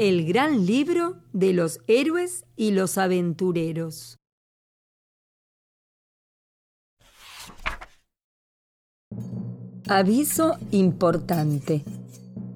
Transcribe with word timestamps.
el 0.00 0.24
gran 0.24 0.64
libro 0.64 1.18
de 1.34 1.52
los 1.52 1.80
héroes 1.86 2.46
y 2.56 2.70
los 2.70 2.96
aventureros. 2.96 4.16
Aviso 9.86 10.56
importante. 10.70 11.84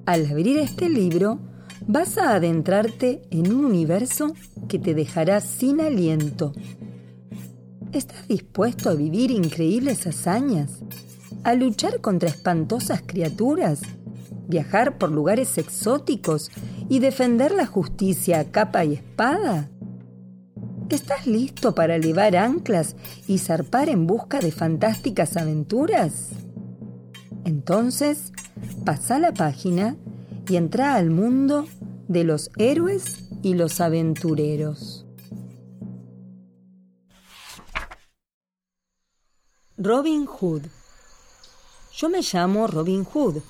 Al 0.07 0.25
abrir 0.25 0.57
este 0.57 0.89
libro, 0.89 1.37
vas 1.85 2.17
a 2.17 2.33
adentrarte 2.33 3.21
en 3.29 3.53
un 3.53 3.63
universo 3.63 4.33
que 4.67 4.79
te 4.79 4.95
dejará 4.95 5.39
sin 5.39 5.81
aliento. 5.81 6.51
¿Estás 7.91 8.27
dispuesto 8.27 8.89
a 8.89 8.95
vivir 8.95 9.29
increíbles 9.29 10.07
hazañas? 10.07 10.79
¿A 11.43 11.53
luchar 11.53 12.01
contra 12.01 12.27
espantosas 12.27 13.03
criaturas? 13.05 13.83
¿Viajar 14.47 14.97
por 14.97 15.11
lugares 15.11 15.57
exóticos 15.57 16.51
y 16.87 16.99
defender 16.99 17.51
la 17.51 17.65
justicia 17.65 18.39
a 18.39 18.45
capa 18.45 18.85
y 18.85 18.93
espada? 18.93 19.69
¿Estás 20.89 21.25
listo 21.25 21.73
para 21.73 21.97
levar 21.97 22.35
anclas 22.35 22.95
y 23.27 23.39
zarpar 23.39 23.89
en 23.89 24.05
busca 24.05 24.39
de 24.39 24.51
fantásticas 24.51 25.35
aventuras? 25.35 26.29
Entonces, 27.43 28.31
pasa 28.85 29.17
la 29.17 29.33
página 29.33 29.95
y 30.47 30.57
entra 30.57 30.95
al 30.95 31.09
mundo 31.09 31.65
de 32.07 32.23
los 32.23 32.51
héroes 32.57 33.29
y 33.41 33.55
los 33.55 33.81
aventureros. 33.81 35.05
Robin 39.77 40.25
Hood 40.25 40.63
Yo 41.97 42.09
me 42.09 42.21
llamo 42.21 42.67
Robin 42.67 43.03
Hood. 43.03 43.41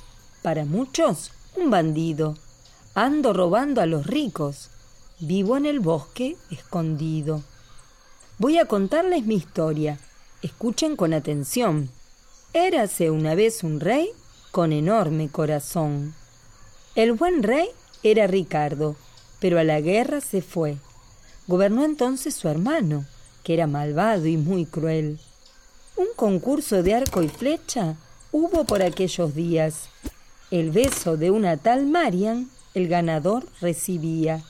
Para 0.45 0.63
muchos, 0.63 1.31
un 1.55 1.71
bandido. 1.71 2.37
Ando 2.93 3.33
robando 3.33 3.81
a 3.81 3.87
los 3.87 4.05
ricos. 4.05 4.69
Vivo 5.19 5.57
en 5.57 5.65
el 5.65 5.79
bosque 5.79 6.37
escondido. 6.51 7.41
Voy 8.37 8.59
a 8.59 8.65
contarles 8.65 9.25
mi 9.25 9.33
historia. 9.33 9.97
Escuchen 10.43 10.97
con 10.97 11.15
atención. 11.15 11.89
Érase 12.53 13.09
una 13.09 13.33
vez 13.33 13.63
un 13.63 13.79
rey 13.79 14.11
con 14.51 14.71
enorme 14.71 15.29
corazón. 15.29 16.13
El 16.93 17.13
buen 17.13 17.41
rey 17.41 17.69
era 18.03 18.27
Ricardo, 18.27 18.95
pero 19.39 19.57
a 19.57 19.63
la 19.63 19.81
guerra 19.81 20.21
se 20.21 20.43
fue. 20.43 20.77
Gobernó 21.47 21.83
entonces 21.83 22.35
su 22.35 22.47
hermano, 22.49 23.07
que 23.43 23.55
era 23.55 23.65
malvado 23.65 24.27
y 24.27 24.37
muy 24.37 24.67
cruel. 24.67 25.17
Un 25.95 26.09
concurso 26.15 26.83
de 26.83 26.93
arco 26.93 27.23
y 27.23 27.29
flecha 27.29 27.95
hubo 28.31 28.63
por 28.65 28.83
aquellos 28.83 29.33
días. 29.33 29.89
El 30.55 30.71
beso 30.71 31.17
de 31.17 31.31
una 31.31 31.57
tal 31.57 31.85
Marian 31.85 32.49
el 32.75 32.87
ganador 32.87 33.45
recibía. 33.59 34.41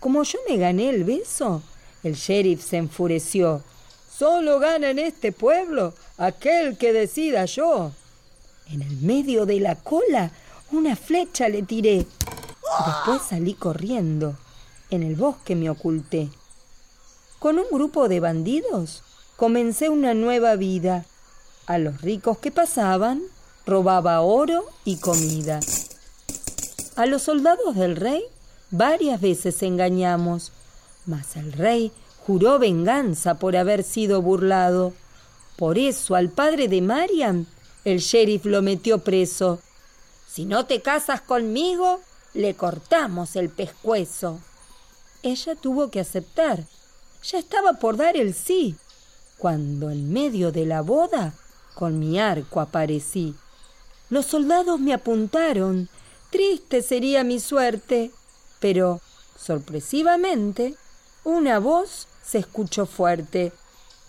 Como 0.00 0.22
yo 0.22 0.38
me 0.48 0.56
gané 0.56 0.88
el 0.88 1.04
beso, 1.04 1.62
el 2.02 2.14
sheriff 2.14 2.64
se 2.64 2.78
enfureció. 2.78 3.62
Solo 4.10 4.58
gana 4.58 4.88
en 4.88 4.98
este 4.98 5.32
pueblo 5.32 5.92
aquel 6.16 6.78
que 6.78 6.94
decida 6.94 7.44
yo. 7.44 7.92
En 8.70 8.80
el 8.80 8.96
medio 9.02 9.44
de 9.44 9.60
la 9.60 9.74
cola 9.74 10.30
una 10.72 10.96
flecha 10.96 11.50
le 11.50 11.62
tiré. 11.62 12.06
Después 12.86 13.20
salí 13.28 13.52
corriendo. 13.52 14.34
En 14.88 15.02
el 15.02 15.14
bosque 15.14 15.54
me 15.54 15.68
oculté. 15.68 16.30
Con 17.38 17.58
un 17.58 17.66
grupo 17.70 18.08
de 18.08 18.20
bandidos 18.20 19.02
comencé 19.36 19.90
una 19.90 20.14
nueva 20.14 20.56
vida. 20.56 21.04
A 21.66 21.76
los 21.76 22.00
ricos 22.00 22.38
que 22.38 22.50
pasaban 22.50 23.20
robaba 23.68 24.22
oro 24.22 24.64
y 24.84 24.96
comida. 24.96 25.60
A 26.96 27.06
los 27.06 27.22
soldados 27.22 27.76
del 27.76 27.96
rey 27.96 28.24
varias 28.70 29.20
veces 29.20 29.62
engañamos, 29.62 30.52
mas 31.06 31.36
el 31.36 31.52
rey 31.52 31.92
juró 32.26 32.58
venganza 32.58 33.34
por 33.34 33.56
haber 33.56 33.84
sido 33.84 34.22
burlado. 34.22 34.94
Por 35.56 35.78
eso 35.78 36.14
al 36.14 36.30
padre 36.30 36.68
de 36.68 36.80
Marian 36.80 37.46
el 37.84 37.98
sheriff 37.98 38.46
lo 38.46 38.62
metió 38.62 38.98
preso. 38.98 39.60
Si 40.26 40.44
no 40.44 40.66
te 40.66 40.80
casas 40.80 41.20
conmigo, 41.20 42.00
le 42.34 42.54
cortamos 42.54 43.36
el 43.36 43.50
pescuezo. 43.50 44.40
Ella 45.22 45.54
tuvo 45.56 45.90
que 45.90 46.00
aceptar. 46.00 46.64
Ya 47.22 47.38
estaba 47.38 47.74
por 47.74 47.96
dar 47.96 48.16
el 48.16 48.34
sí, 48.34 48.76
cuando 49.36 49.90
en 49.90 50.12
medio 50.12 50.52
de 50.52 50.64
la 50.66 50.80
boda 50.82 51.34
con 51.74 51.98
mi 51.98 52.18
arco 52.18 52.60
aparecí. 52.60 53.34
Los 54.10 54.26
soldados 54.26 54.80
me 54.80 54.94
apuntaron. 54.94 55.88
Triste 56.30 56.82
sería 56.82 57.24
mi 57.24 57.40
suerte. 57.40 58.10
Pero, 58.60 59.00
sorpresivamente, 59.36 60.74
una 61.24 61.58
voz 61.58 62.08
se 62.22 62.38
escuchó 62.38 62.86
fuerte. 62.86 63.52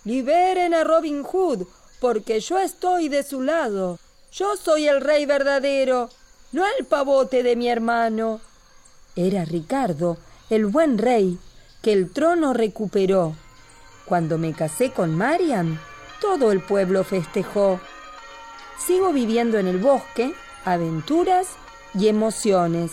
Liberen 0.04 0.74
a 0.74 0.84
Robin 0.84 1.22
Hood, 1.22 1.66
porque 2.00 2.40
yo 2.40 2.58
estoy 2.58 3.08
de 3.08 3.22
su 3.22 3.42
lado. 3.42 3.98
Yo 4.32 4.56
soy 4.56 4.88
el 4.88 5.00
rey 5.00 5.26
verdadero, 5.26 6.08
no 6.52 6.64
el 6.78 6.86
pavote 6.86 7.42
de 7.42 7.56
mi 7.56 7.68
hermano. 7.68 8.40
Era 9.16 9.44
Ricardo, 9.44 10.16
el 10.48 10.66
buen 10.66 10.98
rey, 10.98 11.38
que 11.82 11.92
el 11.92 12.10
trono 12.10 12.54
recuperó. 12.54 13.34
Cuando 14.06 14.38
me 14.38 14.52
casé 14.54 14.92
con 14.92 15.16
Marian, 15.16 15.80
todo 16.20 16.52
el 16.52 16.60
pueblo 16.60 17.04
festejó. 17.04 17.80
Sigo 18.86 19.12
viviendo 19.12 19.58
en 19.58 19.66
el 19.66 19.78
bosque, 19.78 20.32
aventuras 20.64 21.48
y 21.94 22.08
emociones. 22.08 22.92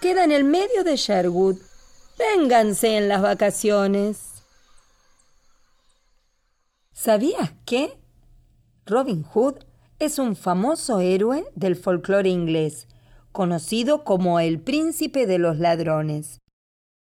Queda 0.00 0.24
en 0.24 0.32
el 0.32 0.42
medio 0.42 0.82
de 0.82 0.96
Sherwood. 0.96 1.56
Vénganse 2.18 2.96
en 2.96 3.08
las 3.08 3.22
vacaciones. 3.22 4.42
¿Sabías 6.92 7.52
qué? 7.64 7.96
Robin 8.86 9.22
Hood 9.22 9.64
es 9.98 10.18
un 10.18 10.34
famoso 10.34 11.00
héroe 11.00 11.44
del 11.54 11.76
folclore 11.76 12.28
inglés, 12.28 12.88
conocido 13.30 14.04
como 14.04 14.40
el 14.40 14.60
príncipe 14.60 15.26
de 15.26 15.38
los 15.38 15.58
ladrones. 15.58 16.40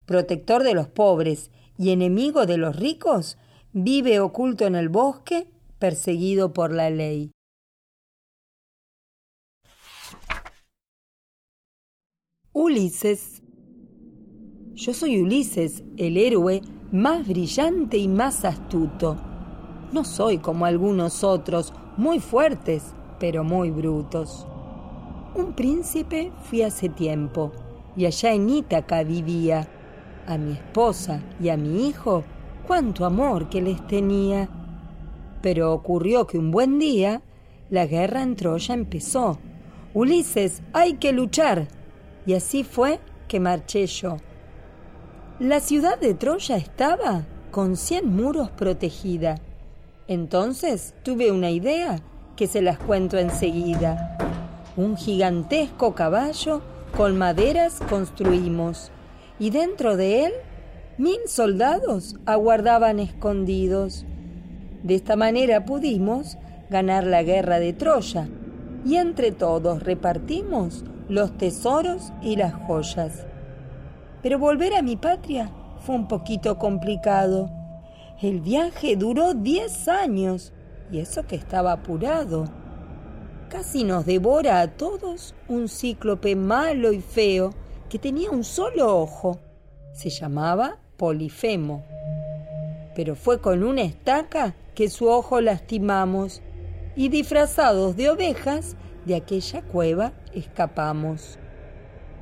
Protector 0.06 0.64
de 0.64 0.74
los 0.74 0.88
pobres 0.88 1.52
y 1.78 1.92
enemigo 1.92 2.46
de 2.46 2.58
los 2.58 2.76
ricos, 2.76 3.38
vive 3.74 4.22
oculto 4.22 4.66
en 4.66 4.76
el 4.76 4.88
bosque, 4.88 5.50
perseguido 5.78 6.54
por 6.54 6.72
la 6.72 6.90
ley. 6.90 7.32
Ulises. 12.60 13.44
Yo 14.74 14.92
soy 14.92 15.22
Ulises, 15.22 15.84
el 15.96 16.18
héroe 16.18 16.64
más 16.92 17.28
brillante 17.28 17.98
y 17.98 18.08
más 18.08 18.46
astuto. 18.46 19.16
No 19.92 20.04
soy 20.04 20.40
como 20.40 20.66
algunos 20.66 21.24
otros, 21.24 21.72
muy 21.98 22.20
fuertes, 22.20 22.96
pero 23.20 23.44
muy 23.44 23.70
brutos. 23.70 24.48
Un 25.36 25.54
príncipe 25.54 26.32
fui 26.50 26.64
hace 26.64 26.90
tiempo, 26.90 27.52
y 27.96 28.08
allá 28.08 28.34
en 28.34 28.50
Ítaca 28.50 29.04
vivía. 29.04 29.68
A 30.26 30.40
mi 30.40 30.54
esposa 30.54 31.22
y 31.40 31.50
a 31.50 31.58
mi 31.58 31.88
hijo, 31.88 32.24
cuánto 32.66 33.06
amor 33.06 33.50
que 33.50 33.62
les 33.62 33.86
tenía. 33.86 34.50
Pero 35.44 35.72
ocurrió 35.74 36.26
que 36.26 36.40
un 36.40 36.50
buen 36.50 36.80
día 36.80 37.22
la 37.70 37.86
guerra 37.86 38.24
en 38.24 38.36
Troya 38.36 38.74
empezó. 38.74 39.38
Ulises, 39.94 40.64
hay 40.74 40.96
que 40.96 41.12
luchar. 41.12 41.77
Y 42.28 42.36
así 42.36 42.64
fue 42.64 43.00
que 43.28 43.40
marché 43.40 43.88
yo. 43.88 44.18
La 45.40 45.60
ciudad 45.60 46.00
de 46.00 46.14
Troya 46.14 46.58
estaba 46.58 47.26
con 47.50 47.76
cien 47.76 48.16
muros 48.16 48.52
protegida 48.52 49.42
entonces 50.08 50.94
tuve 51.04 51.32
una 51.32 51.52
idea 51.52 52.00
que 52.38 52.48
se 52.48 52.62
las 52.62 52.78
cuento 52.80 53.18
enseguida. 53.18 54.18
Un 54.78 54.96
gigantesco 54.96 55.96
caballo 55.96 56.62
con 56.96 57.18
maderas 57.18 57.80
construimos 57.90 58.92
y 59.38 59.50
dentro 59.50 59.98
de 59.98 60.26
él 60.26 60.34
mil 60.98 61.20
soldados 61.28 62.16
aguardaban 62.26 63.00
escondidos. 63.00 64.06
De 64.84 64.96
esta 64.96 65.18
manera 65.18 65.66
pudimos 65.66 66.38
ganar 66.70 67.06
la 67.06 67.24
guerra 67.24 67.60
de 67.60 67.74
Troya 67.74 68.30
y 68.86 68.96
entre 68.96 69.32
todos 69.32 69.84
repartimos 69.84 70.86
los 71.10 71.38
tesoros 71.38 72.12
y 72.22 72.36
las 72.36 72.54
joyas. 72.54 73.26
Pero 74.22 74.40
volver 74.40 74.74
a 74.74 74.82
mi 74.82 74.96
patria 74.96 75.52
fue 75.80 75.96
un 75.96 76.08
poquito 76.08 76.58
complicado 76.58 77.50
el 78.20 78.42
viaje 78.42 78.96
duró 78.96 79.36
diez 79.36 79.88
años 79.88 80.52
y 80.92 80.98
eso 80.98 81.28
que 81.28 81.36
estaba 81.36 81.72
apurado. 81.72 82.46
Casi 83.48 83.84
nos 83.84 84.08
devora 84.08 84.60
a 84.60 84.76
todos 84.76 85.36
un 85.48 85.70
cíclope 85.70 86.36
malo 86.36 86.92
y 86.92 87.00
feo 87.00 87.54
que 87.90 88.00
tenía 88.00 88.32
un 88.32 88.44
solo 88.44 88.98
ojo. 88.98 89.38
Se 89.94 90.10
llamaba 90.10 90.80
Polifemo. 90.98 91.84
Pero 92.96 93.16
fue 93.16 93.40
con 93.40 93.62
una 93.64 93.84
estaca 93.84 94.56
que 94.74 94.90
su 94.90 95.08
ojo 95.08 95.40
lastimamos 95.40 96.42
y 96.96 97.10
disfrazados 97.10 97.96
de 97.98 98.10
ovejas 98.10 98.76
de 99.08 99.16
aquella 99.16 99.62
cueva 99.64 100.12
escapamos. 100.34 101.40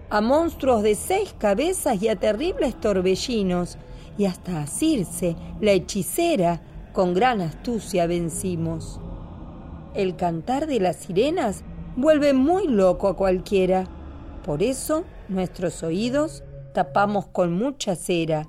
a 0.09 0.21
monstruos 0.21 0.83
de 0.83 0.95
seis 0.95 1.33
cabezas 1.37 2.01
y 2.01 2.07
a 2.07 2.15
terribles 2.15 2.79
torbellinos, 2.79 3.77
y 4.17 4.25
hasta 4.25 4.61
a 4.61 4.67
Circe, 4.67 5.35
la 5.59 5.71
hechicera, 5.71 6.61
con 6.93 7.13
gran 7.13 7.41
astucia 7.41 8.07
vencimos. 8.07 8.99
El 9.93 10.15
cantar 10.15 10.67
de 10.67 10.79
las 10.79 10.97
sirenas 10.97 11.63
vuelve 11.97 12.33
muy 12.33 12.67
loco 12.67 13.07
a 13.07 13.17
cualquiera. 13.17 13.85
Por 14.45 14.63
eso 14.63 15.03
nuestros 15.27 15.83
oídos 15.83 16.43
tapamos 16.73 17.25
con 17.27 17.53
mucha 17.57 17.95
cera. 17.95 18.47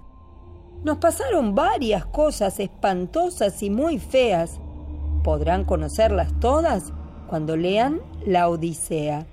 Nos 0.84 0.98
pasaron 0.98 1.54
varias 1.54 2.04
cosas 2.06 2.60
espantosas 2.60 3.62
y 3.62 3.70
muy 3.70 3.98
feas. 3.98 4.60
Podrán 5.24 5.64
conocerlas 5.64 6.38
todas 6.38 6.92
cuando 7.26 7.56
lean 7.56 8.00
la 8.26 8.50
Odisea. 8.50 9.26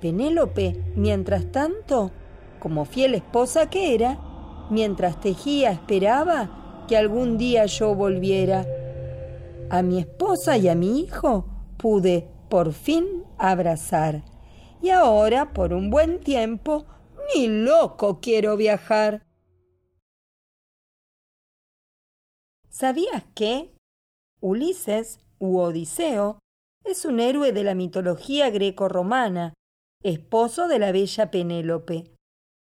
Penélope, 0.00 0.76
mientras 0.94 1.50
tanto, 1.50 2.12
como 2.60 2.84
fiel 2.84 3.14
esposa 3.14 3.68
que 3.68 3.94
era, 3.94 4.18
mientras 4.70 5.20
tejía 5.20 5.72
esperaba 5.72 6.84
que 6.86 6.96
algún 6.96 7.38
día 7.38 7.66
yo 7.66 7.94
volviera. 7.94 8.66
A 9.70 9.82
mi 9.82 9.98
esposa 9.98 10.56
y 10.56 10.68
a 10.68 10.74
mi 10.74 11.00
hijo 11.00 11.46
pude 11.76 12.28
por 12.48 12.72
fin 12.72 13.24
abrazar. 13.38 14.22
Y 14.82 14.90
ahora, 14.90 15.52
por 15.52 15.72
un 15.72 15.90
buen 15.90 16.20
tiempo, 16.20 16.86
ni 17.34 17.48
loco 17.48 18.20
quiero 18.20 18.56
viajar. 18.56 19.26
¿Sabías 22.68 23.24
que 23.34 23.74
Ulises 24.40 25.20
u 25.38 25.58
Odiseo 25.58 26.38
es 26.84 27.04
un 27.04 27.20
héroe 27.20 27.52
de 27.52 27.64
la 27.64 27.74
mitología 27.74 28.50
greco-romana, 28.50 29.54
esposo 30.02 30.68
de 30.68 30.78
la 30.78 30.92
bella 30.92 31.30
Penélope? 31.30 32.14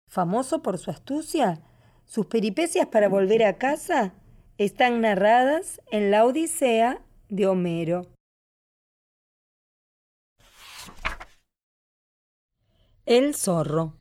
Famoso 0.10 0.62
por 0.62 0.78
su 0.78 0.92
astucia, 0.92 1.62
sus 2.06 2.26
peripecias 2.26 2.88
para 2.88 3.10
volver 3.10 3.44
a 3.44 3.58
casa 3.58 4.14
están 4.58 5.02
narradas 5.02 5.82
en 5.92 6.10
la 6.10 6.26
Odisea 6.26 7.06
de 7.30 7.48
Homero. 7.48 8.08
El 13.06 13.36
zorro. 13.36 14.00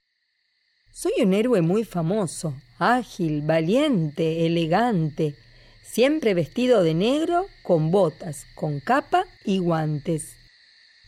Soy 0.93 1.13
un 1.23 1.35
héroe 1.35 1.61
muy 1.61 1.85
famoso, 1.85 2.55
ágil, 2.79 3.43
valiente, 3.43 4.47
elegante, 4.47 5.37
siempre 5.87 6.35
vestido 6.35 6.83
de 6.83 6.95
negro, 6.95 7.47
con 7.63 7.91
botas, 7.91 8.47
con 8.55 8.81
capa 8.81 9.27
y 9.45 9.59
guantes. 9.59 10.37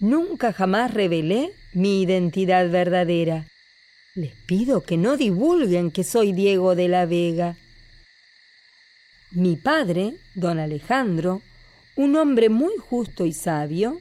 Nunca 0.01 0.53
jamás 0.53 0.95
revelé 0.95 1.53
mi 1.73 2.03
identidad 2.03 2.71
verdadera. 2.71 3.47
Les 4.15 4.33
pido 4.47 4.83
que 4.83 4.97
no 4.97 5.17
divulguen 5.17 5.91
que 5.91 6.05
soy 6.05 6.33
Diego 6.33 6.75
de 6.75 6.89
la 6.89 7.07
Vega. 7.07 7.57
Mi 9.31 9.57
padre, 9.57 10.15
don 10.35 10.59
Alejandro, 10.59 11.43
un 11.97 12.17
hombre 12.17 12.49
muy 12.49 12.77
justo 12.79 13.27
y 13.27 13.33
sabio, 13.33 14.01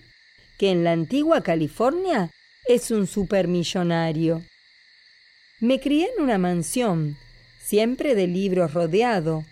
que 0.58 0.72
en 0.72 0.84
la 0.84 0.92
antigua 0.92 1.42
California 1.42 2.32
es 2.66 2.92
un 2.92 3.08
supermillonario. 3.08 4.44
Me 5.60 5.80
crié 5.80 6.10
en 6.16 6.24
una 6.24 6.38
mansión, 6.38 7.18
siempre 7.60 8.14
de 8.14 8.28
libros 8.28 8.74
rodeado. 8.74 9.44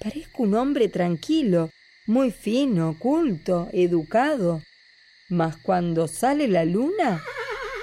Parezco 0.00 0.44
un 0.44 0.54
hombre 0.54 0.88
tranquilo, 0.88 1.70
muy 2.06 2.30
fino, 2.30 2.96
culto, 3.00 3.68
educado. 3.72 4.62
Mas 5.28 5.56
cuando 5.56 6.06
sale 6.06 6.46
la 6.46 6.64
luna, 6.64 7.20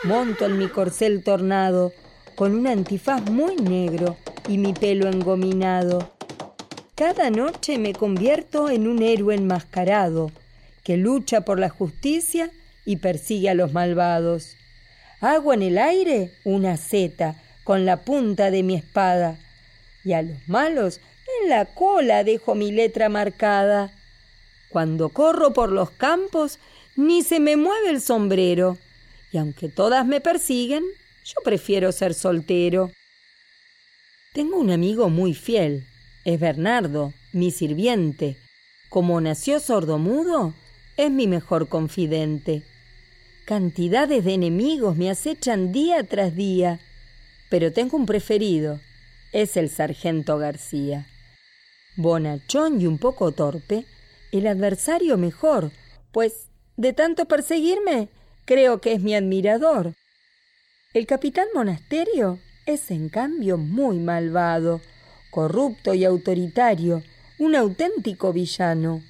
monto 0.05 0.45
en 0.45 0.57
mi 0.57 0.69
corcel 0.69 1.23
tornado, 1.23 1.91
con 2.35 2.55
un 2.55 2.67
antifaz 2.67 3.29
muy 3.29 3.57
negro 3.57 4.15
y 4.47 4.57
mi 4.57 4.71
pelo 4.71 5.09
engominado. 5.09 6.15
Cada 6.95 7.29
noche 7.29 7.77
me 7.77 7.91
convierto 7.91 8.69
en 8.69 8.87
un 8.87 9.01
héroe 9.01 9.35
enmascarado, 9.35 10.31
que 10.85 10.95
lucha 10.95 11.41
por 11.41 11.59
la 11.59 11.67
justicia 11.67 12.49
y 12.85 12.95
persigue 12.95 13.49
a 13.49 13.55
los 13.55 13.73
malvados. 13.73 14.55
Hago 15.19 15.53
en 15.53 15.63
el 15.63 15.77
aire 15.77 16.31
una 16.45 16.77
seta 16.77 17.35
con 17.65 17.85
la 17.85 18.05
punta 18.05 18.51
de 18.51 18.63
mi 18.63 18.75
espada, 18.75 19.37
y 20.05 20.13
a 20.13 20.21
los 20.21 20.47
malos 20.47 21.01
en 21.41 21.49
la 21.49 21.65
cola 21.65 22.23
dejo 22.23 22.55
mi 22.55 22.71
letra 22.71 23.09
marcada. 23.09 23.93
Cuando 24.69 25.09
corro 25.09 25.53
por 25.53 25.71
los 25.71 25.91
campos, 25.91 26.59
ni 26.95 27.23
se 27.23 27.39
me 27.39 27.55
mueve 27.57 27.89
el 27.89 28.01
sombrero, 28.01 28.77
y 29.31 29.37
aunque 29.37 29.69
todas 29.69 30.05
me 30.05 30.21
persiguen, 30.21 30.83
yo 31.23 31.35
prefiero 31.43 31.91
ser 31.91 32.13
soltero. 32.13 32.91
Tengo 34.33 34.57
un 34.57 34.71
amigo 34.71 35.09
muy 35.09 35.33
fiel, 35.33 35.85
es 36.23 36.39
Bernardo, 36.39 37.13
mi 37.33 37.51
sirviente. 37.51 38.37
Como 38.89 39.19
nació 39.21 39.59
sordomudo, 39.59 40.53
es 40.97 41.11
mi 41.11 41.27
mejor 41.27 41.67
confidente. 41.67 42.63
Cantidades 43.45 44.23
de 44.25 44.33
enemigos 44.33 44.95
me 44.95 45.09
acechan 45.09 45.71
día 45.71 46.03
tras 46.03 46.35
día 46.35 46.79
pero 47.49 47.71
tengo 47.71 47.97
un 47.97 48.05
preferido. 48.05 48.79
Es 49.31 49.57
el 49.57 49.69
sargento 49.69 50.37
García. 50.37 51.07
Bonachón 51.97 52.81
y 52.81 52.87
un 52.87 52.97
poco 52.97 53.31
torpe, 53.31 53.85
el 54.31 54.47
adversario 54.47 55.17
mejor, 55.17 55.71
pues 56.11 56.49
de 56.75 56.93
tanto 56.93 57.25
perseguirme, 57.25 58.09
creo 58.45 58.81
que 58.81 58.93
es 58.93 59.01
mi 59.01 59.15
admirador. 59.15 59.93
El 60.93 61.05
capitán 61.05 61.47
Monasterio 61.53 62.39
es 62.65 62.91
en 62.91 63.09
cambio 63.09 63.57
muy 63.57 63.99
malvado, 63.99 64.81
corrupto 65.31 65.93
y 65.93 66.03
autoritario, 66.03 67.03
un 67.39 67.55
auténtico 67.55 68.33
villano. 68.33 69.01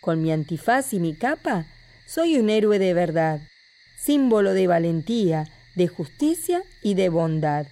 Con 0.00 0.22
mi 0.22 0.32
antifaz 0.32 0.92
y 0.92 1.00
mi 1.00 1.14
capa, 1.14 1.66
soy 2.06 2.38
un 2.38 2.48
héroe 2.48 2.78
de 2.78 2.94
verdad, 2.94 3.40
símbolo 3.98 4.54
de 4.54 4.66
valentía, 4.66 5.48
de 5.74 5.88
justicia 5.88 6.62
y 6.82 6.94
de 6.94 7.08
bondad. 7.08 7.66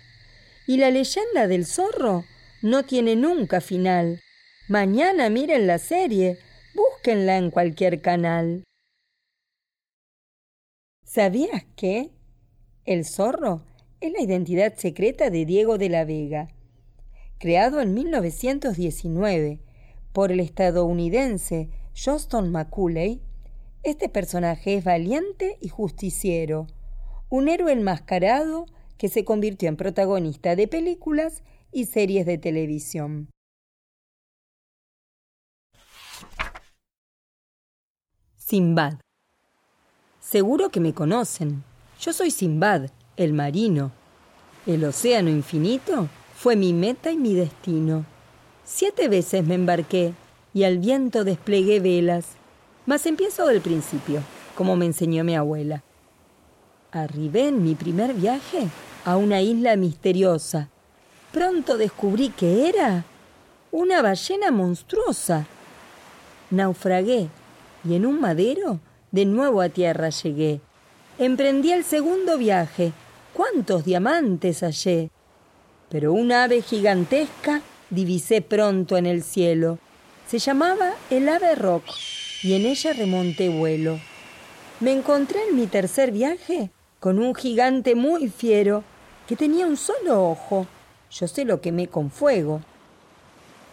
Y 0.67 0.79
la 0.79 0.91
leyenda 0.91 1.47
del 1.47 1.65
zorro 1.65 2.25
no 2.63 2.83
tiene 2.83 3.15
nunca 3.15 3.61
final. 3.61 4.24
Mañana 4.69 5.29
miren 5.29 5.67
la 5.67 5.77
serie, 5.77 6.39
búsquenla 6.75 7.37
en 7.37 7.51
cualquier 7.51 8.01
canal. 8.01 8.65
¿Sabías 11.05 11.67
que 11.77 12.13
el 12.87 13.05
zorro 13.05 13.67
es 14.01 14.11
la 14.11 14.23
identidad 14.23 14.75
secreta 14.75 15.29
de 15.29 15.45
Diego 15.45 15.77
de 15.77 15.91
la 15.91 16.07
Vega? 16.07 16.49
Creado 17.39 17.83
en 17.83 17.93
1919 17.93 19.61
por 20.15 20.33
el 20.33 20.41
estadounidense 20.41 21.69
Johnston 21.95 22.51
Macaulay, 22.51 23.21
este 23.83 24.09
personaje 24.09 24.77
es 24.77 24.85
valiente 24.85 25.59
y 25.61 25.69
justiciero 25.69 26.69
un 27.29 27.49
héroe 27.49 27.71
enmascarado 27.71 28.65
que 28.97 29.11
se 29.11 29.27
convirtió 29.27 29.69
en 29.69 29.77
protagonista 29.77 30.57
de 30.57 30.69
películas 30.69 31.43
y 31.71 31.85
series 31.85 32.25
de 32.25 32.39
televisión. 32.39 33.34
Simbad. 38.47 38.97
Seguro 40.21 40.69
que 40.69 40.79
me 40.79 40.93
conocen. 40.93 41.65
Yo 41.99 42.13
soy 42.13 42.31
Simbad, 42.31 42.91
el 43.17 43.33
marino. 43.33 43.91
El 44.67 44.85
océano 44.85 45.31
infinito 45.31 46.09
fue 46.37 46.55
mi 46.55 46.75
meta 46.75 47.11
y 47.11 47.17
mi 47.17 47.33
destino. 47.33 48.05
Siete 48.63 49.09
veces 49.09 49.47
me 49.47 49.55
embarqué 49.55 50.13
y 50.53 50.65
al 50.65 50.77
viento 50.77 51.25
desplegué 51.25 51.81
velas. 51.81 52.37
Mas 52.85 53.07
empiezo 53.07 53.47
del 53.47 53.63
principio, 53.63 54.21
como 54.55 54.77
me 54.77 54.85
enseñó 54.85 55.25
mi 55.25 55.35
abuela. 55.35 55.83
Arribé 56.93 57.49
en 57.49 57.63
mi 57.63 57.75
primer 57.75 58.13
viaje 58.13 58.69
a 59.07 59.17
una 59.17 59.41
isla 59.41 59.75
misteriosa. 59.77 60.69
Pronto 61.33 61.79
descubrí 61.79 62.29
que 62.29 62.69
era 62.69 63.07
una 63.73 64.03
ballena 64.03 64.51
monstruosa. 64.51 65.47
Naufragué 66.51 67.31
y 67.85 67.95
en 67.95 68.07
un 68.07 68.21
madero 68.21 68.81
de 69.13 69.25
nuevo 69.25 69.61
a 69.61 69.69
tierra 69.69 70.11
llegué. 70.11 70.61
Emprendí 71.19 71.73
el 71.73 71.85
segundo 71.85 72.39
viaje. 72.39 72.93
¿Cuántos 73.33 73.85
diamantes 73.85 74.61
hallé? 74.63 75.11
Pero 75.89 76.13
una 76.13 76.45
ave 76.45 76.63
gigantesca 76.63 77.63
divisé 77.91 78.43
pronto 78.43 78.97
en 78.97 79.07
el 79.07 79.23
cielo. 79.23 79.79
Se 80.27 80.39
llamaba 80.39 80.95
el 81.11 81.29
ave 81.29 81.55
rock 81.55 81.85
y 82.43 82.55
en 82.55 82.67
ella 82.67 82.93
remonté 82.93 83.49
vuelo. 83.49 84.01
Me 84.81 84.93
encontré 84.93 85.39
en 85.49 85.57
mi 85.57 85.67
tercer 85.67 86.11
viaje 86.11 86.71
con 86.99 87.19
un 87.19 87.35
gigante 87.35 87.95
muy 87.95 88.29
fiero 88.29 88.83
que 89.29 89.37
tenía 89.37 89.67
un 89.67 89.77
solo 89.77 90.31
ojo. 90.31 90.67
Yo 91.11 91.29
sé 91.29 91.45
lo 91.45 91.61
quemé 91.61 91.87
con 91.87 92.11
fuego. 92.11 92.61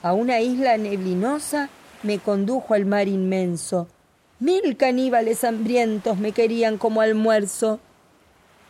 A 0.04 0.14
una 0.14 0.42
isla 0.42 0.78
neblinosa 0.78 1.70
me 2.04 2.20
condujo 2.20 2.74
al 2.74 2.86
mar 2.86 3.08
inmenso. 3.08 3.88
Mil 4.42 4.76
caníbales 4.76 5.44
hambrientos 5.44 6.18
me 6.18 6.32
querían 6.32 6.80
como 6.80 7.02
almuerzo. 7.02 7.80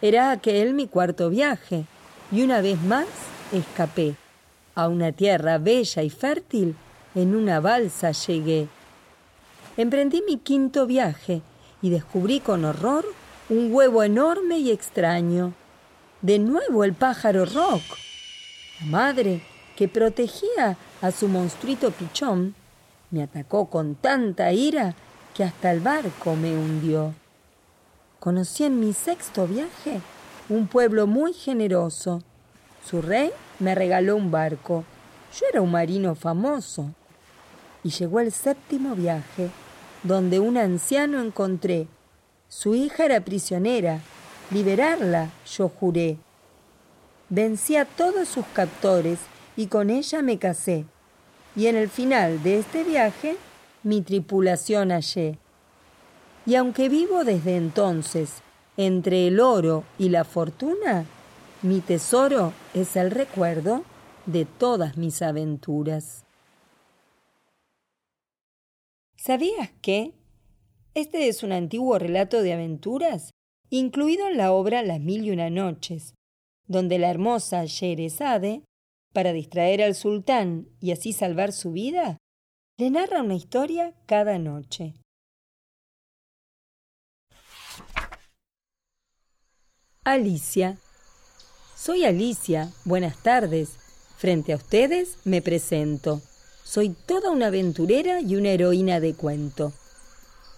Era 0.02 0.32
aquel 0.32 0.74
mi 0.74 0.86
cuarto 0.86 1.30
viaje, 1.30 1.86
y 2.30 2.42
una 2.42 2.60
vez 2.60 2.78
más 2.82 3.08
escapé. 3.54 4.16
A 4.76 4.90
una 4.90 5.14
tierra 5.14 5.60
bella 5.60 6.04
y 6.04 6.10
fértil, 6.10 6.76
en 7.16 7.34
una 7.38 7.62
balsa 7.62 8.12
llegué. 8.12 8.68
Emprendí 9.78 10.22
mi 10.28 10.40
quinto 10.40 10.86
viaje 10.86 11.42
y 11.82 11.90
descubrí 11.90 12.42
con 12.42 12.66
horror 12.66 13.06
un 13.48 13.74
huevo 13.74 14.04
enorme 14.04 14.58
y 14.58 14.72
extraño. 14.72 15.54
De 16.22 16.38
nuevo 16.38 16.84
el 16.84 16.92
pájaro 16.92 17.46
rock. 17.46 17.82
La 18.82 18.88
madre, 18.88 19.42
que 19.78 19.88
protegía 19.88 20.76
a 21.02 21.12
su 21.12 21.30
monstruito 21.30 21.92
pichón, 21.92 22.56
me 23.10 23.24
atacó 23.24 23.70
con 23.70 23.96
tanta 23.96 24.52
ira 24.52 24.96
hasta 25.42 25.72
el 25.72 25.80
barco 25.80 26.36
me 26.36 26.58
hundió. 26.58 27.14
Conocí 28.20 28.64
en 28.64 28.80
mi 28.80 28.94
sexto 28.94 29.48
viaje 29.48 30.02
un 30.50 30.68
pueblo 30.68 31.08
muy 31.08 31.34
generoso. 31.34 32.22
Su 32.86 33.02
rey 33.02 33.32
me 33.60 33.74
regaló 33.74 34.16
un 34.16 34.32
barco. 34.32 34.84
Yo 35.40 35.46
era 35.52 35.62
un 35.62 35.72
marino 35.72 36.14
famoso. 36.16 36.94
Y 37.84 37.90
llegó 37.90 38.20
el 38.20 38.32
séptimo 38.32 38.96
viaje, 38.96 39.50
donde 40.04 40.40
un 40.40 40.58
anciano 40.58 41.22
encontré. 41.22 41.88
Su 42.50 42.76
hija 42.76 43.06
era 43.06 43.22
prisionera. 43.22 44.02
Liberarla, 44.52 45.30
yo 45.56 45.70
juré. 45.70 46.18
Vencí 47.30 47.78
a 47.78 47.86
todos 47.86 48.28
sus 48.28 48.46
captores 48.48 49.20
y 49.56 49.68
con 49.68 49.90
ella 49.90 50.22
me 50.22 50.38
casé. 50.38 50.86
Y 51.56 51.68
en 51.68 51.78
el 51.78 51.90
final 51.90 52.44
de 52.44 52.60
este 52.60 52.84
viaje, 52.84 53.38
mi 53.84 54.02
tripulación 54.02 54.90
hallé. 54.92 55.38
Y 56.46 56.56
aunque 56.56 56.90
vivo 56.90 57.24
desde 57.24 57.56
entonces 57.56 58.42
entre 58.78 59.28
el 59.28 59.40
oro 59.40 59.84
y 59.98 60.10
la 60.10 60.24
fortuna, 60.24 61.06
mi 61.62 61.82
tesoro 61.82 62.54
es 62.74 62.96
el 62.96 63.12
recuerdo 63.12 63.84
de 64.26 64.46
todas 64.46 64.98
mis 64.98 65.22
aventuras. 65.22 66.24
¿Sabías 69.18 69.70
que? 69.82 70.14
Este 70.94 71.28
es 71.28 71.44
un 71.44 71.52
antiguo 71.52 72.00
relato 72.00 72.42
de 72.42 72.54
aventuras, 72.54 73.32
incluido 73.70 74.28
en 74.28 74.38
la 74.38 74.52
obra 74.52 74.82
Las 74.82 75.00
Mil 75.00 75.26
y 75.26 75.32
Una 75.32 75.50
Noches, 75.50 76.16
donde 76.68 76.98
la 76.98 77.10
hermosa 77.10 77.66
Sherezade, 77.66 78.64
para 79.14 79.34
distraer 79.34 79.84
al 79.84 79.94
sultán 79.94 80.68
y 80.80 80.92
así 80.92 81.14
salvar 81.14 81.52
su 81.52 81.72
vida, 81.72 82.18
le 82.82 82.90
narra 82.90 83.22
una 83.22 83.36
historia 83.36 83.94
cada 84.08 84.40
noche. 84.40 84.96
Alicia. 90.04 90.80
Soy 91.78 92.06
Alicia. 92.06 92.72
Buenas 92.84 93.18
tardes. 93.18 93.78
Frente 94.18 94.54
a 94.54 94.56
ustedes 94.56 95.18
me 95.26 95.44
presento. 95.44 96.24
Soy 96.64 96.90
toda 97.06 97.30
una 97.30 97.48
aventurera 97.48 98.20
y 98.20 98.36
una 98.36 98.50
heroína 98.50 99.00
de 99.00 99.14
cuento. 99.14 99.74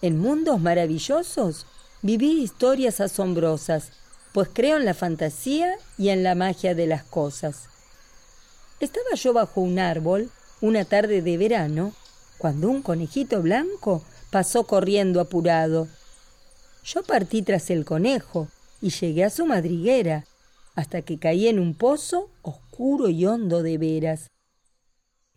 En 0.02 0.18
mundos 0.18 0.62
maravillosos 0.62 1.66
viví 2.04 2.42
historias 2.42 3.02
asombrosas, 3.02 3.92
pues 4.32 4.48
creo 4.54 4.78
en 4.78 4.86
la 4.86 4.94
fantasía 4.94 5.74
y 5.98 6.08
en 6.08 6.24
la 6.24 6.36
magia 6.36 6.74
de 6.74 6.88
las 6.88 7.04
cosas. 7.04 7.68
Estaba 8.80 9.14
yo 9.16 9.34
bajo 9.34 9.60
un 9.60 9.78
árbol 9.78 10.32
una 10.62 10.86
tarde 10.86 11.22
de 11.22 11.38
verano 11.38 11.94
cuando 12.44 12.70
un 12.70 12.82
conejito 12.82 13.42
blanco 13.42 14.04
pasó 14.30 14.66
corriendo 14.68 15.22
apurado. 15.22 15.88
Yo 16.84 17.02
partí 17.02 17.42
tras 17.42 17.70
el 17.70 17.86
conejo 17.86 18.50
y 18.82 18.90
llegué 18.90 19.24
a 19.24 19.30
su 19.30 19.46
madriguera, 19.46 20.26
hasta 20.76 21.04
que 21.04 21.18
caí 21.18 21.48
en 21.48 21.58
un 21.58 21.74
pozo 21.74 22.32
oscuro 22.42 23.08
y 23.08 23.26
hondo 23.26 23.64
de 23.64 23.78
veras. 23.78 24.28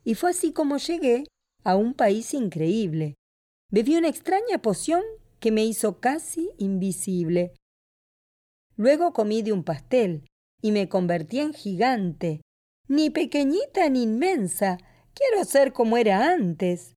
Y 0.03 0.17
fue 0.17 0.31
así 0.31 0.51
como 0.51 0.79
llegué 0.79 1.29
a 1.63 1.77
un 1.77 1.95
país 1.95 2.35
increíble. 2.35 3.15
Bebí 3.71 3.95
una 3.95 4.09
extraña 4.09 4.59
poción 4.61 5.05
que 5.39 5.53
me 5.53 5.65
hizo 5.65 6.01
casi 6.01 6.51
invisible. 6.59 7.55
Luego 8.75 9.13
comí 9.13 9.43
de 9.43 9.53
un 9.53 9.63
pastel 9.63 10.27
y 10.61 10.73
me 10.73 10.89
convertí 10.89 11.39
en 11.39 11.55
gigante. 11.55 12.41
Ni 12.89 13.11
pequeñita 13.11 13.89
ni 13.91 14.03
inmensa. 14.03 14.79
Quiero 15.15 15.45
ser 15.45 15.73
como 15.73 15.97
era 15.97 16.33
antes. 16.33 16.96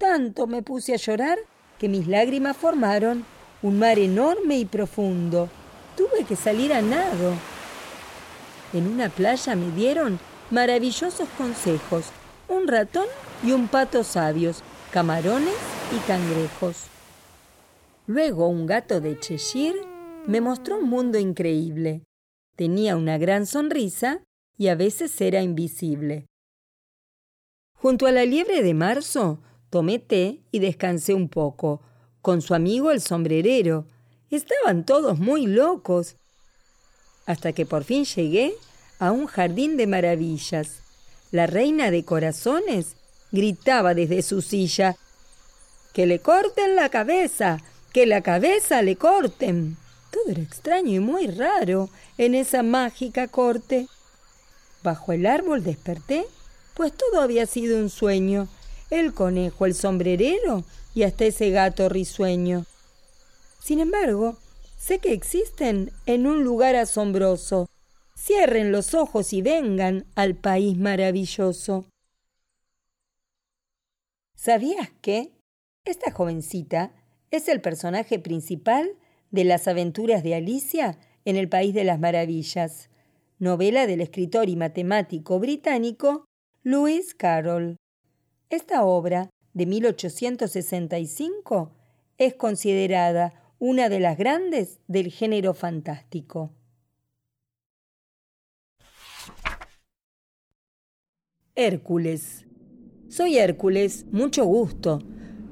Tanto 0.00 0.46
me 0.46 0.62
puse 0.62 0.94
a 0.94 0.96
llorar 0.96 1.38
que 1.78 1.86
mis 1.86 2.06
lágrimas 2.06 2.56
formaron 2.56 3.26
un 3.60 3.78
mar 3.78 3.98
enorme 3.98 4.56
y 4.56 4.64
profundo. 4.64 5.50
Tuve 5.94 6.24
que 6.24 6.36
salir 6.36 6.72
a 6.72 6.80
nado. 6.80 7.34
En 8.72 8.86
una 8.86 9.10
playa 9.10 9.54
me 9.56 9.70
dieron 9.72 10.18
maravillosos 10.50 11.28
consejos, 11.36 12.06
un 12.48 12.66
ratón 12.66 13.04
y 13.44 13.52
un 13.52 13.68
pato 13.68 14.02
sabios, 14.02 14.62
camarones 14.90 15.52
y 15.94 15.98
cangrejos. 16.06 16.84
Luego 18.06 18.48
un 18.48 18.64
gato 18.64 19.02
de 19.02 19.20
Cheshire 19.20 19.82
me 20.26 20.40
mostró 20.40 20.78
un 20.78 20.88
mundo 20.88 21.18
increíble. 21.18 22.04
Tenía 22.56 22.96
una 22.96 23.18
gran 23.18 23.44
sonrisa 23.44 24.22
y 24.56 24.68
a 24.68 24.76
veces 24.76 25.20
era 25.20 25.42
invisible. 25.42 26.24
Junto 27.74 28.06
a 28.06 28.12
la 28.12 28.24
liebre 28.24 28.62
de 28.62 28.72
marzo 28.72 29.40
tomé 29.70 29.98
té 29.98 30.40
y 30.50 30.58
descansé 30.58 31.14
un 31.14 31.28
poco, 31.28 31.80
con 32.22 32.42
su 32.42 32.54
amigo 32.54 32.90
el 32.90 33.00
sombrerero. 33.00 33.86
Estaban 34.30 34.84
todos 34.84 35.18
muy 35.18 35.46
locos. 35.46 36.16
Hasta 37.26 37.52
que 37.52 37.66
por 37.66 37.84
fin 37.84 38.04
llegué 38.04 38.54
a 38.98 39.12
un 39.12 39.26
jardín 39.26 39.76
de 39.76 39.86
maravillas. 39.86 40.82
La 41.30 41.46
reina 41.46 41.90
de 41.90 42.04
corazones 42.04 42.96
gritaba 43.32 43.94
desde 43.94 44.22
su 44.22 44.42
silla 44.42 44.96
Que 45.92 46.06
le 46.06 46.18
corten 46.20 46.76
la 46.76 46.88
cabeza, 46.88 47.58
que 47.92 48.06
la 48.06 48.22
cabeza 48.22 48.82
le 48.82 48.96
corten. 48.96 49.76
Todo 50.10 50.24
era 50.28 50.42
extraño 50.42 50.92
y 50.92 51.00
muy 51.00 51.26
raro 51.28 51.88
en 52.18 52.34
esa 52.34 52.62
mágica 52.62 53.28
corte. 53.28 53.88
Bajo 54.82 55.12
el 55.12 55.26
árbol 55.26 55.62
desperté, 55.62 56.26
pues 56.74 56.92
todo 56.92 57.20
había 57.20 57.46
sido 57.46 57.78
un 57.78 57.90
sueño. 57.90 58.48
El 58.90 59.14
conejo, 59.14 59.66
el 59.66 59.74
sombrerero 59.74 60.64
y 60.94 61.04
hasta 61.04 61.24
ese 61.24 61.50
gato 61.50 61.88
risueño. 61.88 62.66
Sin 63.60 63.78
embargo, 63.78 64.36
sé 64.76 64.98
que 64.98 65.12
existen 65.12 65.92
en 66.06 66.26
un 66.26 66.42
lugar 66.42 66.74
asombroso. 66.74 67.68
Cierren 68.16 68.72
los 68.72 68.94
ojos 68.94 69.32
y 69.32 69.42
vengan 69.42 70.06
al 70.16 70.34
país 70.34 70.76
maravilloso. 70.76 71.86
¿Sabías 74.34 74.90
que 75.00 75.32
esta 75.84 76.10
jovencita 76.10 76.92
es 77.30 77.48
el 77.48 77.60
personaje 77.60 78.18
principal 78.18 78.90
de 79.30 79.44
las 79.44 79.68
aventuras 79.68 80.22
de 80.22 80.34
Alicia 80.34 80.98
en 81.24 81.36
el 81.36 81.48
País 81.48 81.74
de 81.74 81.84
las 81.84 82.00
Maravillas, 82.00 82.90
novela 83.38 83.86
del 83.86 84.00
escritor 84.00 84.48
y 84.48 84.56
matemático 84.56 85.38
británico 85.38 86.24
Lewis 86.62 87.14
Carroll? 87.14 87.79
Esta 88.50 88.84
obra 88.84 89.30
de 89.54 89.64
1865 89.64 91.70
es 92.18 92.34
considerada 92.34 93.54
una 93.60 93.88
de 93.88 94.00
las 94.00 94.18
grandes 94.18 94.80
del 94.88 95.12
género 95.12 95.54
fantástico. 95.54 96.50
Hércules. 101.54 102.44
Soy 103.08 103.38
Hércules, 103.38 104.06
mucho 104.10 104.44
gusto. 104.46 104.98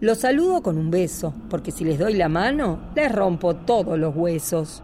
Los 0.01 0.19
saludo 0.19 0.65
con 0.65 0.77
un 0.77 0.91
beso, 0.91 1.33
porque 1.49 1.71
si 1.71 1.85
les 1.85 2.01
doy 2.01 2.15
la 2.15 2.29
mano, 2.29 2.91
les 2.97 3.13
rompo 3.13 3.55
todos 3.55 3.97
los 3.97 4.17
huesos. 4.17 4.83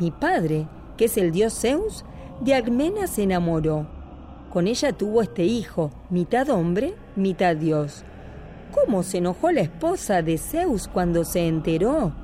Mi 0.00 0.10
padre, 0.10 0.66
que 0.96 1.04
es 1.04 1.16
el 1.16 1.30
dios 1.30 1.60
Zeus, 1.60 2.04
de 2.40 2.54
Agmena 2.54 3.06
se 3.06 3.22
enamoró. 3.22 3.86
Con 4.50 4.66
ella 4.66 4.92
tuvo 4.92 5.22
este 5.22 5.44
hijo, 5.44 5.92
mitad 6.10 6.50
hombre, 6.50 6.96
mitad 7.18 7.56
dios. 7.56 8.04
¿Cómo 8.72 9.02
se 9.02 9.18
enojó 9.18 9.50
la 9.50 9.60
esposa 9.60 10.22
de 10.22 10.38
Zeus 10.38 10.88
cuando 10.88 11.24
se 11.24 11.46
enteró? 11.46 12.14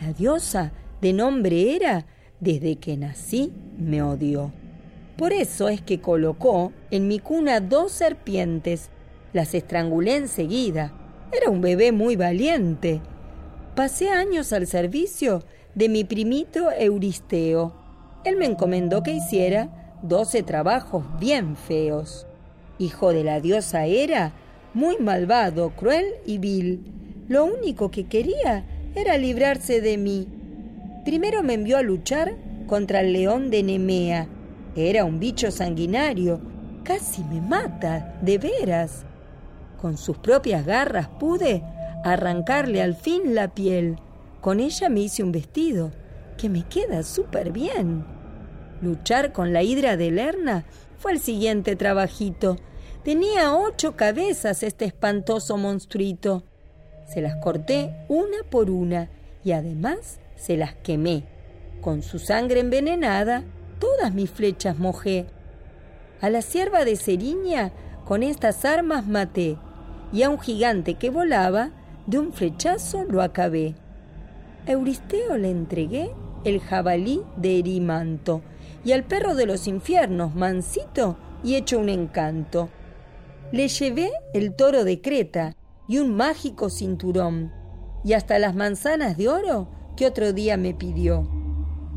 La 0.00 0.12
diosa, 0.12 0.72
de 1.00 1.12
nombre 1.12 1.74
Hera, 1.74 2.06
desde 2.40 2.76
que 2.76 2.96
nací 2.96 3.52
me 3.78 4.02
odió. 4.02 4.52
Por 5.16 5.32
eso 5.32 5.68
es 5.68 5.80
que 5.80 6.00
colocó 6.00 6.72
en 6.90 7.08
mi 7.08 7.18
cuna 7.18 7.60
dos 7.60 7.92
serpientes. 7.92 8.90
Las 9.32 9.54
estrangulé 9.54 10.16
enseguida. 10.16 10.92
Era 11.32 11.50
un 11.50 11.62
bebé 11.62 11.92
muy 11.92 12.16
valiente. 12.16 13.00
Pasé 13.74 14.10
años 14.10 14.52
al 14.52 14.66
servicio 14.66 15.42
de 15.74 15.88
mi 15.88 16.04
primito 16.04 16.70
Euristeo. 16.70 17.74
Él 18.24 18.36
me 18.36 18.46
encomendó 18.46 19.02
que 19.02 19.12
hiciera 19.12 19.96
doce 20.02 20.42
trabajos 20.42 21.04
bien 21.18 21.56
feos. 21.56 22.25
Hijo 22.78 23.12
de 23.12 23.24
la 23.24 23.40
diosa 23.40 23.86
Hera, 23.86 24.32
muy 24.74 24.98
malvado, 24.98 25.70
cruel 25.70 26.04
y 26.26 26.38
vil. 26.38 26.92
Lo 27.28 27.44
único 27.44 27.90
que 27.90 28.04
quería 28.04 28.64
era 28.94 29.16
librarse 29.16 29.80
de 29.80 29.96
mí. 29.96 30.28
Primero 31.04 31.42
me 31.42 31.54
envió 31.54 31.78
a 31.78 31.82
luchar 31.82 32.34
contra 32.66 33.00
el 33.00 33.12
león 33.12 33.50
de 33.50 33.62
Nemea. 33.62 34.28
Era 34.74 35.04
un 35.04 35.18
bicho 35.18 35.50
sanguinario. 35.50 36.40
Casi 36.84 37.24
me 37.24 37.40
mata, 37.40 38.18
de 38.20 38.38
veras. 38.38 39.06
Con 39.80 39.96
sus 39.96 40.18
propias 40.18 40.66
garras 40.66 41.08
pude 41.08 41.62
arrancarle 42.04 42.82
al 42.82 42.94
fin 42.94 43.34
la 43.34 43.48
piel. 43.48 43.96
Con 44.40 44.60
ella 44.60 44.88
me 44.88 45.00
hice 45.00 45.22
un 45.22 45.32
vestido 45.32 45.92
que 46.36 46.48
me 46.48 46.64
queda 46.64 47.02
súper 47.02 47.50
bien. 47.50 48.04
Luchar 48.82 49.32
con 49.32 49.52
la 49.52 49.62
hidra 49.62 49.96
de 49.96 50.10
Lerna 50.10 50.64
fue 50.98 51.12
el 51.12 51.20
siguiente 51.20 51.76
trabajito. 51.76 52.56
Tenía 53.04 53.54
ocho 53.54 53.96
cabezas 53.96 54.62
este 54.62 54.84
espantoso 54.84 55.56
monstruito. 55.56 56.42
Se 57.06 57.20
las 57.20 57.36
corté 57.36 57.94
una 58.08 58.38
por 58.50 58.70
una 58.70 59.10
y 59.44 59.52
además 59.52 60.18
se 60.36 60.56
las 60.56 60.74
quemé. 60.74 61.24
Con 61.80 62.02
su 62.02 62.18
sangre 62.18 62.60
envenenada, 62.60 63.44
todas 63.78 64.12
mis 64.12 64.30
flechas 64.30 64.78
mojé. 64.78 65.26
A 66.20 66.30
la 66.30 66.42
sierva 66.42 66.84
de 66.84 66.96
Seriña 66.96 67.72
con 68.04 68.22
estas 68.22 68.64
armas 68.64 69.06
maté, 69.06 69.58
y 70.12 70.22
a 70.22 70.30
un 70.30 70.38
gigante 70.38 70.94
que 70.94 71.10
volaba, 71.10 71.70
de 72.06 72.20
un 72.20 72.32
flechazo 72.32 73.04
lo 73.04 73.20
acabé. 73.20 73.74
A 74.66 74.72
Euristeo 74.72 75.36
le 75.36 75.50
entregué 75.50 76.12
el 76.44 76.60
jabalí 76.60 77.22
de 77.36 77.58
Erimanto, 77.58 78.42
y 78.86 78.92
al 78.92 79.02
perro 79.02 79.34
de 79.34 79.46
los 79.46 79.66
infiernos, 79.66 80.36
mansito 80.36 81.18
y 81.42 81.56
hecho 81.56 81.80
un 81.80 81.88
encanto. 81.88 82.70
Le 83.50 83.66
llevé 83.66 84.12
el 84.32 84.54
toro 84.54 84.84
de 84.84 85.00
Creta 85.00 85.56
y 85.88 85.98
un 85.98 86.14
mágico 86.14 86.70
cinturón, 86.70 87.52
y 88.04 88.12
hasta 88.12 88.38
las 88.38 88.54
manzanas 88.54 89.16
de 89.16 89.28
oro 89.28 89.66
que 89.96 90.06
otro 90.06 90.32
día 90.32 90.56
me 90.56 90.72
pidió. 90.72 91.28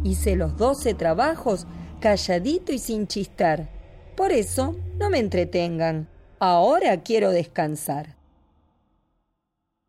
Hice 0.04 0.36
los 0.36 0.58
doce 0.58 0.96
trabajos 0.96 1.68
calladito 2.02 2.74
y 2.74 2.80
sin 2.80 3.06
chistar. 3.06 3.70
Por 4.18 4.32
eso 4.32 4.76
no 4.98 5.12
me 5.12 5.20
entretengan. 5.20 6.10
Ahora 6.40 7.04
quiero 7.04 7.30
descansar. 7.30 8.16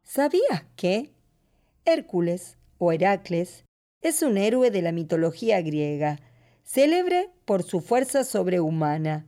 ¿Sabías 0.02 0.64
que 0.76 1.14
Hércules 1.86 2.58
o 2.76 2.92
Heracles 2.92 3.64
es 4.02 4.20
un 4.20 4.36
héroe 4.36 4.70
de 4.70 4.82
la 4.82 4.92
mitología 4.92 5.62
griega, 5.62 6.18
célebre 6.72 7.32
por 7.46 7.64
su 7.64 7.80
fuerza 7.80 8.22
sobrehumana? 8.22 9.26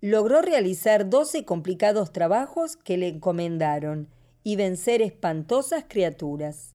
Logró 0.00 0.42
realizar 0.42 1.08
doce 1.08 1.44
complicados 1.44 2.12
trabajos 2.12 2.76
que 2.76 2.96
le 2.96 3.06
encomendaron 3.06 4.08
y 4.42 4.56
vencer 4.56 5.00
espantosas 5.00 5.84
criaturas. 5.88 6.72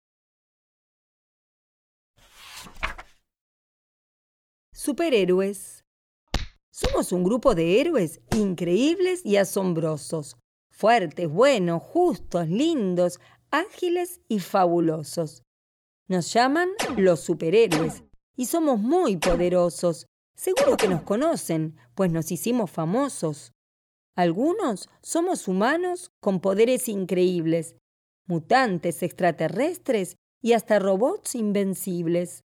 Superhéroes. 4.74 5.84
Somos 6.72 7.12
un 7.12 7.26
grupo 7.26 7.54
de 7.54 7.82
héroes 7.82 8.22
increíbles 8.38 9.26
y 9.26 9.36
asombrosos, 9.36 10.38
fuertes, 10.70 11.28
buenos, 11.30 11.84
justos, 11.84 12.48
lindos, 12.48 13.20
ágiles 13.52 14.22
y 14.30 14.40
fabulosos. 14.40 15.44
Nos 16.08 16.32
llaman 16.32 16.70
los 16.96 17.20
superhéroes 17.20 18.04
y 18.36 18.46
somos 18.46 18.80
muy 18.80 19.18
poderosos. 19.18 20.08
Seguro 20.36 20.78
que 20.78 20.88
nos 20.88 21.02
conocen, 21.02 21.78
pues 21.96 22.12
nos 22.12 22.32
hicimos 22.32 22.70
famosos. 22.72 23.52
Algunos 24.16 24.90
somos 25.02 25.48
humanos 25.48 26.12
con 26.22 26.40
poderes 26.40 26.90
increíbles, 26.90 27.76
mutantes 28.26 29.04
extraterrestres 29.04 30.16
y 30.42 30.54
hasta 30.54 30.80
robots 30.80 31.36
invencibles. 31.36 32.44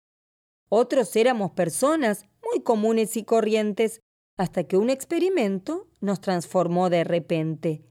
Otros 0.70 1.16
éramos 1.16 1.52
personas 1.52 2.26
muy 2.44 2.62
comunes 2.62 3.18
y 3.18 3.24
corrientes 3.24 4.02
hasta 4.38 4.64
que 4.64 4.78
un 4.78 4.90
experimento 4.90 5.88
nos 6.00 6.22
transformó 6.22 6.90
de 6.90 7.04
repente. 7.04 7.84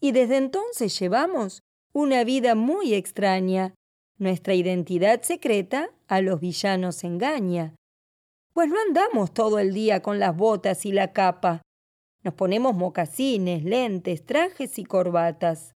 Y 0.00 0.12
desde 0.12 0.36
entonces 0.36 0.98
llevamos 0.98 1.62
una 1.92 2.24
vida 2.24 2.54
muy 2.54 2.94
extraña. 2.94 3.74
Nuestra 4.18 4.54
identidad 4.54 5.22
secreta 5.22 5.90
a 6.06 6.20
los 6.20 6.40
villanos 6.40 7.02
engaña. 7.02 7.74
Pues 8.52 8.68
no 8.68 8.76
andamos 8.86 9.34
todo 9.34 9.58
el 9.58 9.74
día 9.74 10.02
con 10.02 10.20
las 10.20 10.36
botas 10.36 10.86
y 10.86 10.92
la 10.92 11.12
capa. 11.12 11.62
Nos 12.22 12.34
ponemos 12.34 12.76
mocasines, 12.76 13.64
lentes, 13.64 14.24
trajes 14.24 14.78
y 14.78 14.84
corbatas. 14.84 15.74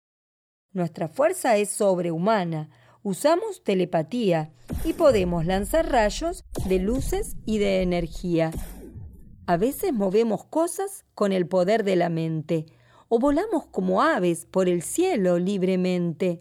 Nuestra 0.71 1.07
fuerza 1.07 1.57
es 1.57 1.69
sobrehumana, 1.69 2.69
usamos 3.01 3.63
telepatía 3.63 4.53
y 4.85 4.93
podemos 4.93 5.45
lanzar 5.45 5.91
rayos 5.91 6.43
de 6.69 6.77
luces 6.77 7.35
y 7.45 7.57
de 7.57 7.81
energía. 7.81 8.51
A 9.47 9.57
veces 9.57 9.93
movemos 9.93 10.45
cosas 10.45 11.05
con 11.15 11.31
el 11.31 11.47
poder 11.47 11.83
de 11.83 11.95
la 11.95 12.09
mente 12.09 12.67
o 13.09 13.17
volamos 13.17 13.65
como 13.67 14.03
aves 14.03 14.45
por 14.45 14.69
el 14.69 14.83
cielo 14.83 15.39
libremente. 15.39 16.39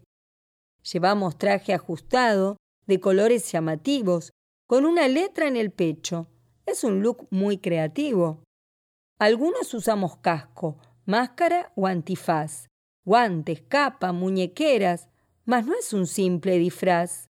Llevamos 0.93 1.37
traje 1.37 1.75
ajustado, 1.75 2.57
de 2.87 3.01
colores 3.01 3.51
llamativos, 3.51 4.31
con 4.69 4.85
una 4.85 5.09
letra 5.09 5.49
en 5.49 5.57
el 5.57 5.73
pecho. 5.73 6.29
Es 6.65 6.85
un 6.85 7.03
look 7.03 7.27
muy 7.31 7.59
creativo. 7.59 8.45
Algunos 9.19 9.73
usamos 9.75 10.17
casco, 10.19 10.79
máscara 11.05 11.73
o 11.75 11.87
antifaz, 11.87 12.69
guantes, 13.05 13.63
capa, 13.63 14.13
muñequeras, 14.13 15.09
mas 15.45 15.67
no 15.67 15.75
es 15.75 15.93
un 15.93 16.07
simple 16.07 16.59
disfraz. 16.59 17.29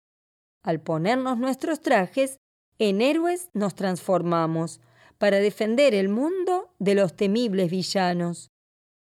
Al 0.63 0.81
ponernos 0.81 1.39
nuestros 1.39 1.81
trajes, 1.81 2.39
en 2.79 3.01
héroes 3.01 3.51
nos 3.55 3.75
transformamos 3.75 4.81
para 5.17 5.39
defender 5.39 5.95
el 5.95 6.09
mundo 6.11 6.75
de 6.79 6.95
los 6.95 7.17
temibles 7.17 7.71
villanos. 7.71 8.51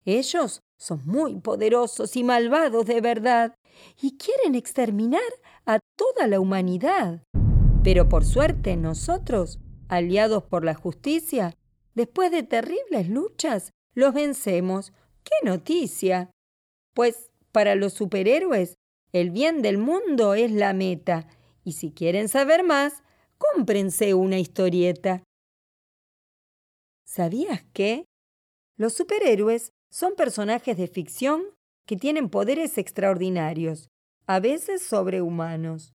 Ellos 0.06 0.62
son 0.78 1.02
muy 1.06 1.40
poderosos 1.40 2.16
y 2.16 2.24
malvados 2.24 2.86
de 2.86 3.02
verdad 3.02 3.56
y 4.02 4.18
quieren 4.18 4.56
exterminar 4.56 5.22
a 5.66 5.80
toda 5.96 6.28
la 6.28 6.40
humanidad. 6.40 7.24
Pero 7.84 8.10
por 8.10 8.26
suerte 8.26 8.76
nosotros, 8.78 9.60
aliados 9.88 10.44
por 10.44 10.66
la 10.66 10.74
justicia, 10.74 11.56
después 11.94 12.32
de 12.32 12.44
terribles 12.44 13.10
luchas, 13.10 13.72
los 13.94 14.14
vencemos. 14.14 14.94
¡Qué 15.24 15.48
noticia! 15.48 16.32
Pues 16.94 17.32
para 17.52 17.76
los 17.76 17.94
superhéroes 17.94 18.76
el 19.16 19.32
bien 19.32 19.62
del 19.62 19.78
mundo 19.78 20.34
es 20.34 20.52
la 20.52 20.74
meta, 20.74 21.28
y 21.64 21.72
si 21.72 21.94
quieren 21.94 22.28
saber 22.28 22.64
más, 22.64 23.02
cómprense 23.38 24.14
una 24.14 24.40
historieta. 24.40 25.24
¿Sabías 27.06 27.64
que? 27.72 28.06
Los 28.76 28.94
superhéroes 28.94 29.72
son 29.90 30.16
personajes 30.16 30.76
de 30.76 30.88
ficción 30.88 31.44
que 31.86 31.96
tienen 31.96 32.30
poderes 32.30 32.78
extraordinarios, 32.78 33.90
a 34.28 34.40
veces 34.40 34.82
sobrehumanos. 34.82 35.94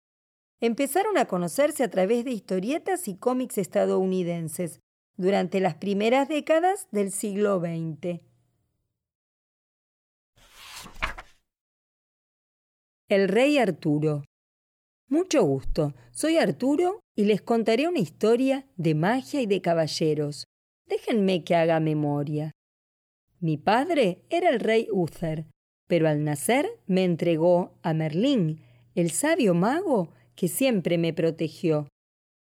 Empezaron 0.60 1.18
a 1.18 1.26
conocerse 1.26 1.84
a 1.84 1.90
través 1.90 2.26
de 2.26 2.32
historietas 2.32 3.08
y 3.08 3.16
cómics 3.16 3.58
estadounidenses 3.58 4.80
durante 5.16 5.60
las 5.60 5.76
primeras 5.76 6.28
décadas 6.28 6.88
del 6.92 7.12
siglo 7.12 7.60
XX. 7.60 8.22
El 13.10 13.30
rey 13.30 13.58
Arturo. 13.58 14.24
Mucho 15.08 15.44
gusto, 15.44 15.94
soy 16.12 16.38
Arturo 16.38 17.00
y 17.16 17.24
les 17.24 17.42
contaré 17.42 17.88
una 17.88 18.00
historia 18.00 18.68
de 18.76 18.96
magia 18.96 19.42
y 19.42 19.46
de 19.46 19.62
caballeros. 19.62 20.44
Déjenme 20.86 21.46
que 21.46 21.56
haga 21.56 21.80
memoria. 21.80 22.52
Mi 23.40 23.56
padre 23.56 24.26
era 24.30 24.50
el 24.50 24.60
rey 24.60 24.88
Uther, 24.92 25.46
pero 25.88 26.08
al 26.08 26.24
nacer 26.24 26.70
me 26.86 27.04
entregó 27.04 27.72
a 27.82 27.94
Merlín, 27.94 28.62
el 28.96 29.12
sabio 29.12 29.54
mago 29.54 30.10
que 30.36 30.48
siempre 30.48 30.98
me 30.98 31.14
protegió. 31.14 31.88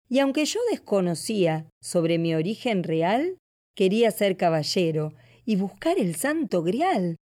Y 0.08 0.18
aunque 0.18 0.44
yo 0.44 0.60
desconocía 0.70 1.68
sobre 1.80 2.18
mi 2.18 2.34
origen 2.34 2.82
real, 2.82 3.38
quería 3.76 4.10
ser 4.10 4.36
caballero 4.36 5.14
y 5.44 5.56
buscar 5.56 5.98
el 5.98 6.16
santo 6.16 6.62
grial. 6.62 7.16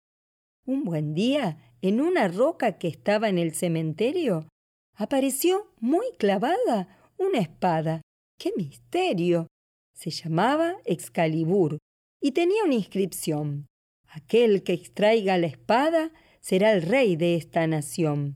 Un 0.66 0.84
buen 0.84 1.14
día 1.14 1.58
en 1.82 2.02
una 2.02 2.28
roca 2.28 2.78
que 2.78 2.88
estaba 2.88 3.30
en 3.30 3.38
el 3.38 3.54
cementerio, 3.54 4.48
apareció 4.96 5.72
muy 5.80 6.06
clavada 6.18 6.98
una 7.18 7.40
espada. 7.40 8.02
¡Qué 8.40 8.52
misterio! 8.56 9.48
Se 9.94 10.10
llamaba 10.10 10.78
Excalibur 10.86 11.78
y 12.22 12.32
tenía 12.32 12.64
una 12.64 12.76
inscripción. 12.76 13.68
Aquel 14.10 14.64
que 14.64 14.74
extraiga 14.74 15.38
la 15.38 15.48
espada 15.48 16.12
será 16.40 16.72
el 16.72 16.82
rey 16.82 17.16
de 17.16 17.36
esta 17.36 17.68
nación. 17.68 18.36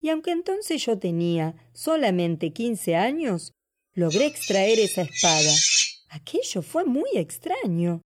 Y 0.00 0.08
aunque 0.08 0.30
entonces 0.30 0.84
yo 0.84 0.98
tenía 0.98 1.54
solamente 1.72 2.52
quince 2.52 2.96
años, 2.96 3.52
logré 3.94 4.26
extraer 4.26 4.78
esa 4.78 5.02
espada. 5.02 5.52
Aquello 6.08 6.62
fue 6.62 6.84
muy 6.84 7.10
extraño. 7.14 8.02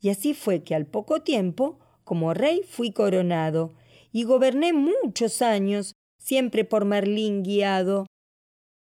Y 0.00 0.10
así 0.10 0.34
fue 0.34 0.62
que 0.62 0.74
al 0.74 0.86
poco 0.86 1.22
tiempo 1.22 1.80
como 2.04 2.32
rey 2.32 2.62
fui 2.66 2.92
coronado 2.92 3.74
y 4.12 4.22
goberné 4.22 4.72
muchos 4.72 5.42
años, 5.42 5.92
siempre 6.18 6.64
por 6.64 6.84
Merlín 6.84 7.42
guiado. 7.42 8.06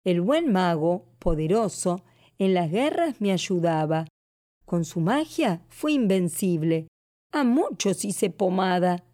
El 0.04 0.20
buen 0.20 0.52
mago, 0.52 1.06
poderoso, 1.18 2.04
en 2.38 2.54
las 2.54 2.70
guerras 2.70 3.20
me 3.20 3.32
ayudaba. 3.32 4.06
Con 4.64 4.84
su 4.84 5.00
magia 5.00 5.64
fue 5.68 5.92
invencible. 5.92 6.86
A 7.36 7.44
muchos 7.44 8.06
hice 8.06 8.30
pomada. 8.30 9.04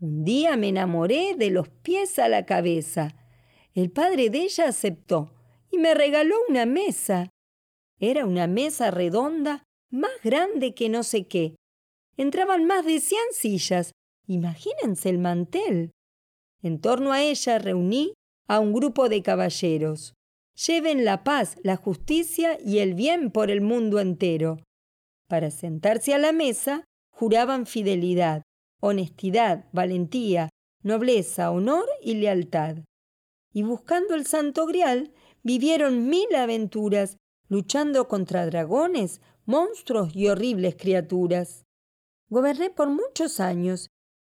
Un 0.00 0.24
día 0.24 0.56
me 0.56 0.70
enamoré 0.70 1.36
de 1.36 1.50
los 1.50 1.68
pies 1.68 2.18
a 2.18 2.26
la 2.26 2.44
cabeza. 2.44 3.14
El 3.72 3.92
padre 3.92 4.30
de 4.30 4.40
ella 4.42 4.66
aceptó 4.66 5.32
y 5.70 5.78
me 5.78 5.94
regaló 5.94 6.34
una 6.48 6.66
mesa. 6.66 7.30
Era 8.00 8.26
una 8.26 8.48
mesa 8.48 8.90
redonda, 8.90 9.62
más 9.92 10.10
grande 10.24 10.74
que 10.74 10.88
no 10.88 11.04
sé 11.04 11.28
qué. 11.28 11.54
Entraban 12.16 12.64
más 12.64 12.84
de 12.84 12.98
cien 12.98 13.22
sillas. 13.30 13.92
Imagínense 14.26 15.08
el 15.08 15.18
mantel. 15.18 15.92
En 16.64 16.80
torno 16.80 17.12
a 17.12 17.22
ella 17.22 17.60
reuní 17.60 18.12
a 18.48 18.58
un 18.58 18.72
grupo 18.72 19.08
de 19.08 19.22
caballeros. 19.22 20.14
Lleven 20.66 21.04
la 21.04 21.22
paz, 21.22 21.54
la 21.62 21.76
justicia 21.76 22.58
y 22.60 22.78
el 22.78 22.94
bien 22.94 23.30
por 23.30 23.52
el 23.52 23.60
mundo 23.60 24.00
entero. 24.00 24.58
Para 25.28 25.52
sentarse 25.52 26.12
a 26.12 26.18
la 26.18 26.32
mesa, 26.32 26.86
juraban 27.22 27.66
fidelidad, 27.66 28.42
honestidad, 28.80 29.66
valentía, 29.72 30.48
nobleza, 30.82 31.52
honor 31.52 31.86
y 32.02 32.14
lealtad. 32.14 32.78
Y 33.52 33.62
buscando 33.62 34.16
el 34.16 34.26
santo 34.26 34.66
grial, 34.66 35.14
vivieron 35.44 36.08
mil 36.08 36.34
aventuras, 36.34 37.18
luchando 37.48 38.08
contra 38.08 38.44
dragones, 38.46 39.20
monstruos 39.46 40.16
y 40.16 40.26
horribles 40.26 40.74
criaturas. 40.74 41.62
Goberné 42.28 42.70
por 42.70 42.88
muchos 42.88 43.38
años 43.38 43.86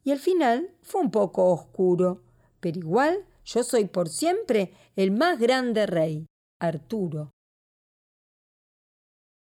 y 0.04 0.10
al 0.10 0.18
final 0.18 0.76
fue 0.82 1.02
un 1.02 1.12
poco 1.12 1.46
oscuro, 1.54 2.24
pero 2.60 2.80
igual 2.80 3.24
yo 3.46 3.62
soy 3.62 3.86
por 3.86 4.10
siempre 4.10 4.74
el 4.96 5.12
más 5.12 5.38
grande 5.38 5.86
rey, 5.86 6.26
Arturo. 6.60 7.30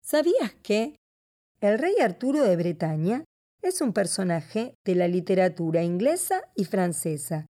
¿Sabías 0.03 0.53
que 0.61 0.97
el 1.63 1.79
rey 1.79 1.95
Arturo 2.01 2.43
de 2.43 2.57
Bretaña 2.57 3.23
es 3.61 3.79
un 3.79 3.93
personaje 3.93 4.75
de 4.83 4.95
la 4.95 5.07
literatura 5.07 5.81
inglesa 5.81 6.41
y 6.55 6.65
francesa? 6.65 7.45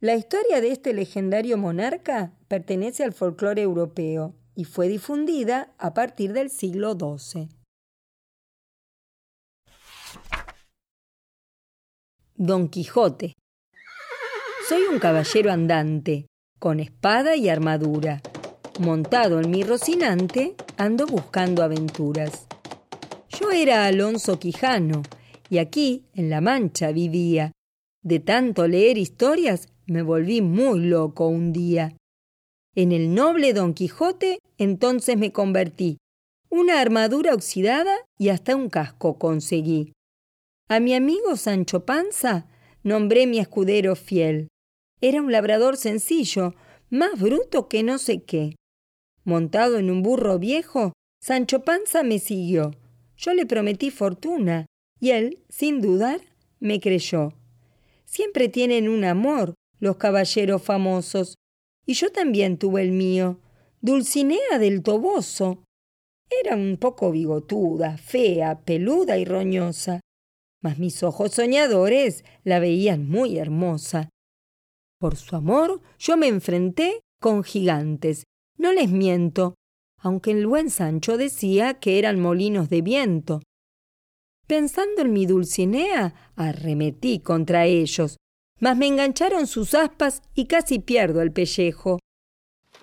La 0.00 0.14
historia 0.14 0.62
de 0.62 0.72
este 0.72 0.94
legendario 0.94 1.58
monarca 1.58 2.32
pertenece 2.48 3.04
al 3.04 3.12
folclore 3.12 3.60
europeo 3.60 4.34
y 4.54 4.64
fue 4.64 4.88
difundida 4.88 5.74
a 5.76 5.92
partir 5.92 6.32
del 6.32 6.48
siglo 6.48 6.94
XII. 6.94 7.50
Don 12.36 12.68
Quijote 12.68 13.34
soy 14.66 14.82
un 14.90 14.98
caballero 14.98 15.52
andante, 15.52 16.26
con 16.58 16.80
espada 16.80 17.36
y 17.36 17.50
armadura. 17.50 18.22
Montado 18.80 19.40
en 19.40 19.50
mi 19.50 19.62
rocinante, 19.62 20.56
ando 20.78 21.06
buscando 21.06 21.62
aventuras. 21.62 22.46
Yo 23.42 23.50
era 23.50 23.86
Alonso 23.86 24.38
Quijano, 24.38 25.02
y 25.50 25.58
aquí, 25.58 26.04
en 26.14 26.30
La 26.30 26.40
Mancha, 26.40 26.92
vivía. 26.92 27.50
De 28.02 28.20
tanto 28.20 28.68
leer 28.68 28.98
historias, 28.98 29.68
me 29.86 30.02
volví 30.02 30.40
muy 30.42 30.80
loco 30.80 31.26
un 31.26 31.52
día. 31.52 31.96
En 32.76 32.92
el 32.92 33.14
noble 33.14 33.52
Don 33.52 33.74
Quijote 33.74 34.38
entonces 34.58 35.16
me 35.16 35.32
convertí. 35.32 35.98
Una 36.50 36.80
armadura 36.80 37.34
oxidada 37.34 37.96
y 38.16 38.28
hasta 38.28 38.54
un 38.54 38.68
casco 38.70 39.18
conseguí. 39.18 39.92
A 40.68 40.78
mi 40.78 40.94
amigo 40.94 41.36
Sancho 41.36 41.84
Panza 41.84 42.46
nombré 42.84 43.26
mi 43.26 43.40
escudero 43.40 43.96
fiel. 43.96 44.48
Era 45.00 45.20
un 45.20 45.32
labrador 45.32 45.76
sencillo, 45.76 46.54
más 46.90 47.18
bruto 47.18 47.68
que 47.68 47.82
no 47.82 47.98
sé 47.98 48.22
qué. 48.22 48.54
Montado 49.24 49.78
en 49.78 49.90
un 49.90 50.02
burro 50.02 50.38
viejo, 50.38 50.92
Sancho 51.20 51.64
Panza 51.64 52.04
me 52.04 52.20
siguió. 52.20 52.72
Yo 53.24 53.34
le 53.34 53.46
prometí 53.46 53.90
fortuna, 53.90 54.66
y 54.98 55.10
él, 55.10 55.44
sin 55.48 55.80
dudar, 55.80 56.20
me 56.58 56.80
creyó. 56.80 57.32
Siempre 58.04 58.48
tienen 58.48 58.88
un 58.88 59.04
amor 59.04 59.54
los 59.78 59.96
caballeros 59.96 60.60
famosos, 60.62 61.36
y 61.86 61.94
yo 61.94 62.10
también 62.10 62.58
tuve 62.58 62.82
el 62.82 62.90
mío, 62.90 63.38
Dulcinea 63.80 64.58
del 64.58 64.82
Toboso. 64.82 65.62
Era 66.42 66.56
un 66.56 66.76
poco 66.78 67.12
bigotuda, 67.12 67.96
fea, 67.96 68.60
peluda 68.64 69.18
y 69.18 69.24
roñosa, 69.24 70.00
mas 70.60 70.78
mis 70.78 71.02
ojos 71.04 71.32
soñadores 71.32 72.24
la 72.42 72.58
veían 72.58 73.08
muy 73.08 73.38
hermosa. 73.38 74.08
Por 74.98 75.16
su 75.16 75.36
amor 75.36 75.80
yo 75.98 76.16
me 76.16 76.26
enfrenté 76.26 77.00
con 77.20 77.44
gigantes. 77.44 78.24
No 78.56 78.72
les 78.72 78.90
miento, 78.90 79.54
aunque 80.02 80.32
el 80.32 80.46
buen 80.46 80.68
Sancho 80.68 81.16
decía 81.16 81.74
que 81.74 81.98
eran 81.98 82.20
molinos 82.20 82.68
de 82.68 82.82
viento. 82.82 83.40
Pensando 84.46 85.02
en 85.02 85.12
mi 85.12 85.24
Dulcinea, 85.26 86.32
arremetí 86.36 87.20
contra 87.20 87.64
ellos, 87.64 88.16
mas 88.58 88.76
me 88.76 88.88
engancharon 88.88 89.46
sus 89.46 89.74
aspas 89.74 90.22
y 90.34 90.46
casi 90.46 90.80
pierdo 90.80 91.22
el 91.22 91.32
pellejo. 91.32 91.98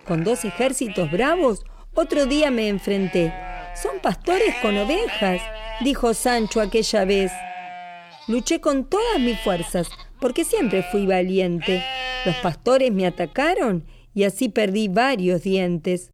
Con 0.08 0.24
dos 0.24 0.46
ejércitos 0.46 1.12
bravos, 1.12 1.64
otro 1.94 2.26
día 2.26 2.50
me 2.52 2.70
enfrenté. 2.70 3.34
Son 3.76 4.00
pastores 4.02 4.56
con 4.62 4.78
ovejas, 4.78 5.42
dijo 5.84 6.14
Sancho 6.14 6.62
aquella 6.62 7.06
vez. 7.06 7.32
Luché 8.28 8.62
con 8.62 8.90
todas 8.90 9.20
mis 9.20 9.40
fuerzas, 9.42 9.90
porque 10.20 10.46
siempre 10.46 10.84
fui 10.84 11.06
valiente. 11.06 11.84
Los 12.26 12.36
pastores 12.38 12.92
me 12.92 13.06
atacaron 13.06 13.86
y 14.14 14.24
así 14.24 14.50
perdí 14.50 14.88
varios 14.88 15.44
dientes. 15.44 16.12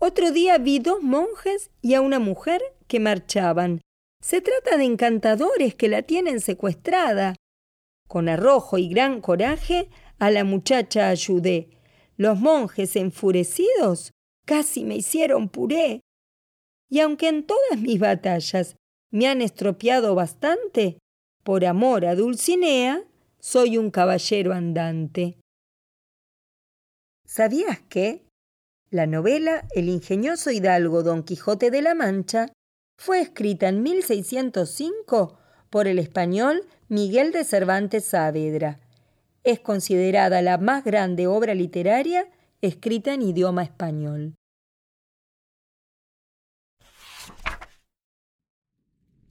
Otro 0.00 0.30
día 0.30 0.58
vi 0.58 0.78
dos 0.78 1.02
monjes 1.02 1.70
y 1.82 1.94
a 1.94 2.00
una 2.00 2.20
mujer 2.20 2.62
que 2.86 3.00
marchaban. 3.00 3.80
Se 4.22 4.40
trata 4.40 4.76
de 4.76 4.84
encantadores 4.84 5.74
que 5.74 5.88
la 5.88 6.02
tienen 6.02 6.40
secuestrada. 6.40 7.34
Con 8.06 8.28
arrojo 8.28 8.78
y 8.78 8.88
gran 8.88 9.20
coraje 9.20 9.90
a 10.18 10.30
la 10.30 10.44
muchacha 10.44 11.08
ayudé. 11.08 11.70
Los 12.16 12.38
monjes 12.38 12.94
enfurecidos 12.96 14.12
casi 14.46 14.84
me 14.84 14.96
hicieron 14.96 15.48
puré. 15.48 16.00
Y 16.88 17.00
aunque 17.00 17.28
en 17.28 17.44
todas 17.44 17.78
mis 17.78 17.98
batallas 17.98 18.76
me 19.10 19.26
han 19.26 19.42
estropeado 19.42 20.14
bastante, 20.14 20.98
por 21.42 21.64
amor 21.64 22.06
a 22.06 22.14
Dulcinea, 22.14 23.04
soy 23.40 23.78
un 23.78 23.90
caballero 23.90 24.52
andante. 24.52 25.38
¿Sabías 27.24 27.80
que? 27.88 28.27
La 28.90 29.06
novela 29.06 29.66
El 29.74 29.88
ingenioso 29.88 30.50
hidalgo 30.50 31.02
Don 31.02 31.22
Quijote 31.22 31.70
de 31.70 31.82
la 31.82 31.94
Mancha 31.94 32.46
fue 32.96 33.20
escrita 33.20 33.68
en 33.68 33.82
1605 33.82 35.38
por 35.68 35.86
el 35.86 35.98
español 35.98 36.62
Miguel 36.88 37.32
de 37.32 37.44
Cervantes 37.44 38.06
Saavedra. 38.06 38.80
Es 39.44 39.60
considerada 39.60 40.40
la 40.40 40.56
más 40.56 40.84
grande 40.84 41.26
obra 41.26 41.54
literaria 41.54 42.28
escrita 42.62 43.12
en 43.12 43.22
idioma 43.22 43.62
español. 43.62 44.34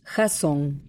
Jasón 0.04 0.88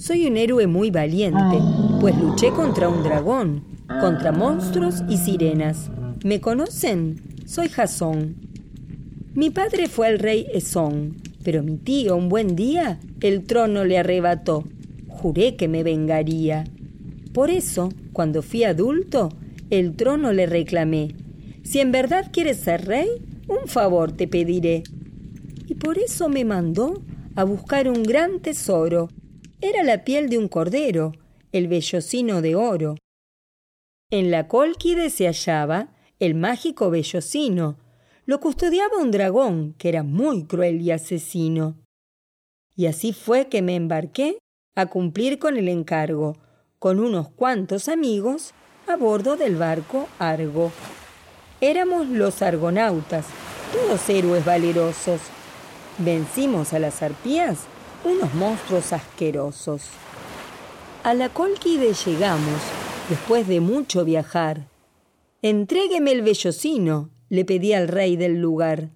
soy 0.00 0.26
un 0.26 0.38
héroe 0.38 0.66
muy 0.66 0.90
valiente, 0.90 1.58
pues 2.00 2.16
luché 2.16 2.50
contra 2.52 2.88
un 2.88 3.02
dragón, 3.02 3.84
contra 4.00 4.32
monstruos 4.32 5.02
y 5.10 5.18
sirenas. 5.18 5.90
¿Me 6.24 6.40
conocen? 6.40 7.22
Soy 7.50 7.68
Jasón. 7.68 8.36
Mi 9.34 9.50
padre 9.50 9.88
fue 9.88 10.06
el 10.06 10.20
rey 10.20 10.46
Esón, 10.54 11.16
pero 11.42 11.64
mi 11.64 11.78
tío 11.78 12.14
un 12.14 12.28
buen 12.28 12.54
día 12.54 13.00
el 13.20 13.44
trono 13.44 13.84
le 13.84 13.98
arrebató. 13.98 14.62
Juré 15.08 15.56
que 15.56 15.66
me 15.66 15.82
vengaría. 15.82 16.62
Por 17.34 17.50
eso, 17.50 17.88
cuando 18.12 18.42
fui 18.42 18.62
adulto, 18.62 19.30
el 19.68 19.96
trono 19.96 20.32
le 20.32 20.46
reclamé. 20.46 21.16
Si 21.64 21.80
en 21.80 21.90
verdad 21.90 22.30
quieres 22.32 22.58
ser 22.58 22.86
rey, 22.86 23.08
un 23.48 23.66
favor 23.66 24.12
te 24.12 24.28
pediré. 24.28 24.84
Y 25.66 25.74
por 25.74 25.98
eso 25.98 26.28
me 26.28 26.44
mandó 26.44 27.02
a 27.34 27.42
buscar 27.42 27.88
un 27.88 28.04
gran 28.04 28.38
tesoro 28.38 29.08
era 29.60 29.82
la 29.82 30.04
piel 30.04 30.28
de 30.28 30.38
un 30.38 30.46
cordero, 30.46 31.10
el 31.50 31.66
vellocino 31.66 32.42
de 32.42 32.54
oro. 32.54 32.94
En 34.08 34.30
la 34.30 34.46
cólquide 34.46 35.10
se 35.10 35.26
hallaba 35.26 35.96
el 36.20 36.34
mágico 36.34 36.90
vellocino. 36.90 37.78
Lo 38.26 38.40
custodiaba 38.40 38.98
un 38.98 39.10
dragón 39.10 39.74
que 39.78 39.88
era 39.88 40.02
muy 40.02 40.44
cruel 40.44 40.82
y 40.82 40.90
asesino. 40.90 41.78
Y 42.76 42.86
así 42.86 43.12
fue 43.12 43.48
que 43.48 43.62
me 43.62 43.74
embarqué 43.74 44.38
a 44.76 44.86
cumplir 44.86 45.38
con 45.38 45.56
el 45.56 45.68
encargo, 45.68 46.36
con 46.78 47.00
unos 47.00 47.30
cuantos 47.30 47.88
amigos, 47.88 48.52
a 48.86 48.96
bordo 48.96 49.36
del 49.36 49.56
barco 49.56 50.08
Argo. 50.18 50.70
Éramos 51.60 52.06
los 52.06 52.42
argonautas, 52.42 53.26
todos 53.72 54.08
héroes 54.08 54.44
valerosos. 54.44 55.20
Vencimos 55.98 56.72
a 56.74 56.78
las 56.78 57.02
arpías 57.02 57.60
unos 58.04 58.32
monstruos 58.34 58.92
asquerosos. 58.92 59.82
A 61.02 61.14
la 61.14 61.30
Colquide 61.30 61.94
llegamos, 61.94 62.60
después 63.08 63.48
de 63.48 63.60
mucho 63.60 64.04
viajar. 64.04 64.69
Entrégueme 65.42 66.12
el 66.12 66.20
vellocino, 66.20 67.10
le 67.30 67.46
pedí 67.46 67.72
al 67.72 67.88
rey 67.88 68.16
del 68.16 68.42
lugar. 68.42 68.90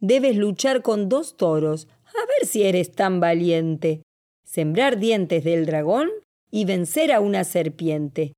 Debes 0.00 0.36
luchar 0.36 0.82
con 0.82 1.08
dos 1.08 1.36
toros, 1.36 1.86
a 2.04 2.26
ver 2.26 2.48
si 2.48 2.64
eres 2.64 2.90
tan 2.90 3.20
valiente. 3.20 4.02
Sembrar 4.44 4.98
dientes 4.98 5.44
del 5.44 5.64
dragón 5.64 6.10
y 6.50 6.64
vencer 6.64 7.12
a 7.12 7.20
una 7.20 7.44
serpiente. 7.44 8.32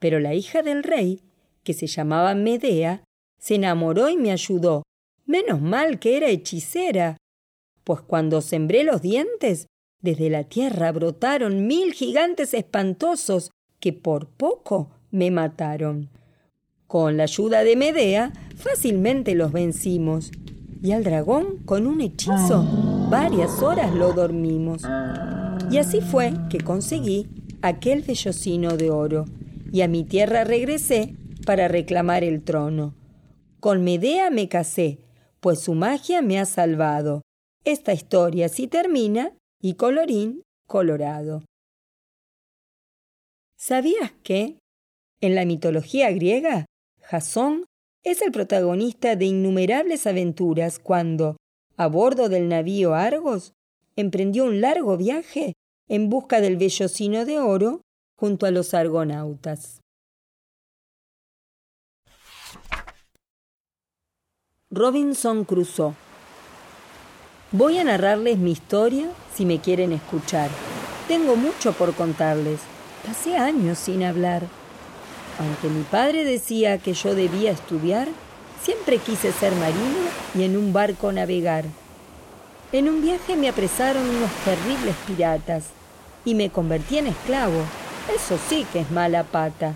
Pero 0.00 0.18
la 0.18 0.34
hija 0.34 0.62
del 0.62 0.82
rey, 0.82 1.20
que 1.62 1.72
se 1.72 1.86
llamaba 1.86 2.34
Medea, 2.34 3.04
se 3.38 3.54
enamoró 3.54 4.08
y 4.08 4.16
me 4.16 4.32
ayudó. 4.32 4.82
Menos 5.26 5.60
mal 5.60 6.00
que 6.00 6.16
era 6.16 6.30
hechicera. 6.30 7.16
Pues 7.84 8.00
cuando 8.00 8.40
sembré 8.40 8.82
los 8.82 9.02
dientes, 9.02 9.66
desde 10.00 10.30
la 10.30 10.44
tierra 10.44 10.90
brotaron 10.90 11.68
mil 11.68 11.92
gigantes 11.92 12.54
espantosos 12.54 13.52
que 13.78 13.92
por 13.92 14.26
poco 14.26 14.90
me 15.12 15.30
mataron. 15.30 16.10
Con 16.94 17.16
la 17.16 17.24
ayuda 17.24 17.64
de 17.64 17.74
Medea, 17.74 18.32
fácilmente 18.54 19.34
los 19.34 19.50
vencimos. 19.50 20.30
Y 20.80 20.92
al 20.92 21.02
dragón, 21.02 21.58
con 21.64 21.88
un 21.88 22.00
hechizo, 22.00 23.08
varias 23.10 23.60
horas 23.64 23.92
lo 23.92 24.12
dormimos. 24.12 24.82
Y 25.72 25.78
así 25.78 26.00
fue 26.00 26.34
que 26.48 26.58
conseguí 26.58 27.26
aquel 27.62 28.02
vellocino 28.02 28.76
de 28.76 28.90
oro, 28.90 29.24
y 29.72 29.80
a 29.80 29.88
mi 29.88 30.04
tierra 30.04 30.44
regresé 30.44 31.16
para 31.44 31.66
reclamar 31.66 32.22
el 32.22 32.44
trono. 32.44 32.94
Con 33.58 33.82
Medea 33.82 34.30
me 34.30 34.48
casé, 34.48 35.00
pues 35.40 35.58
su 35.58 35.74
magia 35.74 36.22
me 36.22 36.38
ha 36.38 36.44
salvado. 36.44 37.22
Esta 37.64 37.92
historia 37.92 38.48
sí 38.48 38.68
termina, 38.68 39.32
y 39.60 39.74
colorín 39.74 40.42
colorado. 40.68 41.42
¿Sabías 43.58 44.12
que, 44.22 44.60
en 45.20 45.34
la 45.34 45.44
mitología 45.44 46.12
griega, 46.12 46.66
Jasón 47.06 47.66
es 48.02 48.22
el 48.22 48.32
protagonista 48.32 49.14
de 49.14 49.26
innumerables 49.26 50.06
aventuras 50.06 50.78
cuando, 50.78 51.36
a 51.76 51.86
bordo 51.86 52.30
del 52.30 52.48
navío 52.48 52.94
Argos, 52.94 53.52
emprendió 53.94 54.44
un 54.44 54.62
largo 54.62 54.96
viaje 54.96 55.52
en 55.88 56.08
busca 56.08 56.40
del 56.40 56.56
vellocino 56.56 57.26
de 57.26 57.38
oro 57.38 57.82
junto 58.18 58.46
a 58.46 58.50
los 58.50 58.72
argonautas. 58.72 59.80
Robinson 64.70 65.44
Crusoe 65.44 65.94
Voy 67.52 67.78
a 67.78 67.84
narrarles 67.84 68.38
mi 68.38 68.50
historia 68.50 69.10
si 69.34 69.44
me 69.44 69.60
quieren 69.60 69.92
escuchar. 69.92 70.50
Tengo 71.06 71.36
mucho 71.36 71.72
por 71.74 71.94
contarles. 71.94 72.60
Pasé 73.06 73.36
años 73.36 73.78
sin 73.78 74.02
hablar. 74.02 74.63
Aunque 75.38 75.68
mi 75.68 75.82
padre 75.82 76.24
decía 76.24 76.78
que 76.78 76.94
yo 76.94 77.14
debía 77.14 77.50
estudiar, 77.50 78.08
siempre 78.62 78.98
quise 78.98 79.32
ser 79.32 79.52
marino 79.56 80.08
y 80.34 80.44
en 80.44 80.56
un 80.56 80.72
barco 80.72 81.12
navegar. 81.12 81.64
En 82.72 82.88
un 82.88 83.02
viaje 83.02 83.36
me 83.36 83.48
apresaron 83.48 84.08
unos 84.08 84.30
terribles 84.44 84.94
piratas 85.06 85.64
y 86.24 86.34
me 86.34 86.50
convertí 86.50 86.98
en 86.98 87.08
esclavo. 87.08 87.62
Eso 88.14 88.38
sí 88.48 88.66
que 88.72 88.80
es 88.80 88.90
mala 88.90 89.24
pata. 89.24 89.74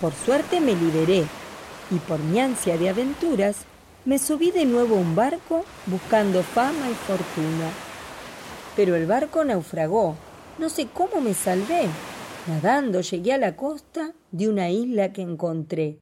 Por 0.00 0.12
suerte 0.12 0.60
me 0.60 0.74
liberé 0.74 1.24
y 1.90 1.98
por 2.06 2.18
mi 2.18 2.40
ansia 2.40 2.76
de 2.76 2.88
aventuras 2.88 3.56
me 4.04 4.18
subí 4.18 4.50
de 4.50 4.64
nuevo 4.64 4.96
a 4.96 5.00
un 5.00 5.16
barco 5.16 5.64
buscando 5.86 6.42
fama 6.42 6.90
y 6.90 6.94
fortuna. 6.94 7.70
Pero 8.76 8.94
el 8.94 9.06
barco 9.06 9.44
naufragó. 9.44 10.16
No 10.58 10.68
sé 10.68 10.86
cómo 10.92 11.20
me 11.20 11.34
salvé. 11.34 11.88
Nadando 12.46 13.00
llegué 13.00 13.32
a 13.32 13.38
la 13.38 13.56
costa 13.56 14.14
de 14.30 14.48
una 14.48 14.70
isla 14.70 15.12
que 15.12 15.20
encontré. 15.20 15.98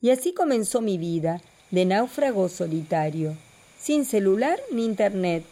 Y 0.00 0.10
así 0.10 0.32
comenzó 0.32 0.80
mi 0.80 0.96
vida 0.96 1.42
de 1.70 1.84
náufrago 1.84 2.48
solitario, 2.48 3.36
sin 3.78 4.06
celular 4.06 4.58
ni 4.72 4.86
internet, 4.86 5.44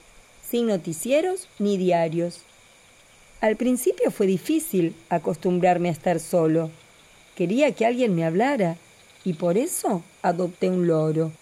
sin 0.42 0.68
noticieros 0.68 1.48
ni 1.58 1.76
diarios. 1.76 2.40
Al 3.42 3.56
principio 3.56 4.10
fue 4.10 4.26
difícil 4.26 4.94
acostumbrarme 5.10 5.90
a 5.90 5.92
estar 5.92 6.18
solo. 6.18 6.70
Quería 7.34 7.72
que 7.72 7.84
alguien 7.84 8.14
me 8.14 8.24
hablara 8.24 8.76
y 9.24 9.34
por 9.34 9.58
eso 9.58 10.02
adopté 10.22 10.70
un 10.70 10.86
loro. 10.86 11.32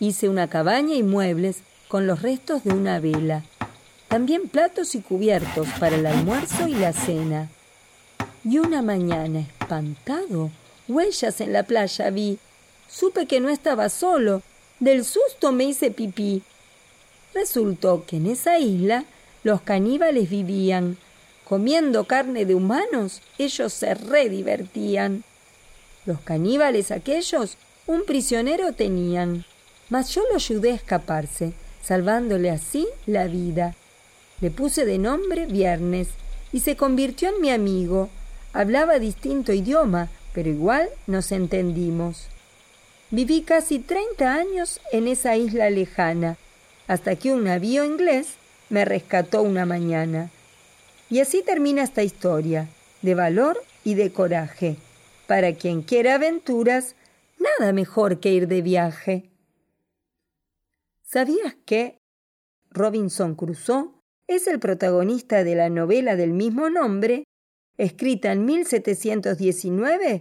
Hice 0.00 0.28
una 0.28 0.48
cabaña 0.48 0.96
y 0.96 1.04
muebles 1.04 1.58
con 1.86 2.08
los 2.08 2.22
restos 2.22 2.64
de 2.64 2.72
una 2.72 2.98
vela. 2.98 3.44
También 4.08 4.48
platos 4.48 4.96
y 4.96 5.00
cubiertos 5.00 5.68
para 5.78 5.94
el 5.94 6.06
almuerzo 6.06 6.66
y 6.66 6.74
la 6.74 6.92
cena. 6.92 7.48
Y 8.44 8.58
una 8.58 8.80
mañana, 8.82 9.40
espantado, 9.40 10.50
huellas 10.88 11.40
en 11.40 11.52
la 11.52 11.62
playa 11.64 12.10
vi. 12.10 12.38
Supe 12.88 13.26
que 13.26 13.40
no 13.40 13.50
estaba 13.50 13.88
solo. 13.88 14.42
Del 14.78 15.04
susto 15.04 15.52
me 15.52 15.64
hice 15.64 15.90
pipí. 15.90 16.42
Resultó 17.34 18.04
que 18.06 18.16
en 18.16 18.26
esa 18.26 18.58
isla 18.58 19.04
los 19.44 19.60
caníbales 19.60 20.30
vivían. 20.30 20.96
Comiendo 21.44 22.04
carne 22.04 22.44
de 22.46 22.54
humanos, 22.54 23.22
ellos 23.36 23.72
se 23.72 23.94
redivertían. 23.94 25.24
Los 26.06 26.20
caníbales 26.20 26.90
aquellos 26.90 27.56
un 27.86 28.04
prisionero 28.04 28.72
tenían, 28.72 29.44
mas 29.88 30.14
yo 30.14 30.22
lo 30.30 30.36
ayudé 30.36 30.72
a 30.72 30.76
escaparse, 30.76 31.52
salvándole 31.82 32.50
así 32.50 32.86
la 33.06 33.26
vida. 33.26 33.74
Le 34.40 34.50
puse 34.50 34.84
de 34.84 34.98
nombre 34.98 35.46
Viernes 35.46 36.08
y 36.52 36.60
se 36.60 36.76
convirtió 36.76 37.28
en 37.28 37.40
mi 37.40 37.50
amigo, 37.50 38.08
Hablaba 38.52 38.98
distinto 38.98 39.52
idioma, 39.52 40.08
pero 40.32 40.48
igual 40.48 40.88
nos 41.06 41.30
entendimos. 41.30 42.26
Viví 43.10 43.42
casi 43.42 43.78
treinta 43.78 44.34
años 44.34 44.80
en 44.92 45.06
esa 45.06 45.36
isla 45.36 45.70
lejana, 45.70 46.36
hasta 46.88 47.16
que 47.16 47.32
un 47.32 47.44
navío 47.44 47.84
inglés 47.84 48.34
me 48.68 48.84
rescató 48.84 49.42
una 49.42 49.66
mañana. 49.66 50.30
Y 51.08 51.20
así 51.20 51.42
termina 51.42 51.82
esta 51.82 52.02
historia, 52.02 52.68
de 53.02 53.14
valor 53.14 53.60
y 53.84 53.94
de 53.94 54.12
coraje. 54.12 54.76
Para 55.26 55.54
quien 55.54 55.82
quiera 55.82 56.16
aventuras, 56.16 56.96
nada 57.38 57.72
mejor 57.72 58.20
que 58.20 58.32
ir 58.32 58.48
de 58.48 58.62
viaje. 58.62 59.30
¿Sabías 61.04 61.56
que 61.64 61.98
Robinson 62.70 63.34
Crusoe 63.34 63.90
es 64.28 64.46
el 64.46 64.60
protagonista 64.60 65.42
de 65.42 65.56
la 65.56 65.68
novela 65.68 66.14
del 66.14 66.32
mismo 66.32 66.70
nombre 66.70 67.24
escrita 67.80 68.32
en 68.32 68.44
1719 68.44 70.20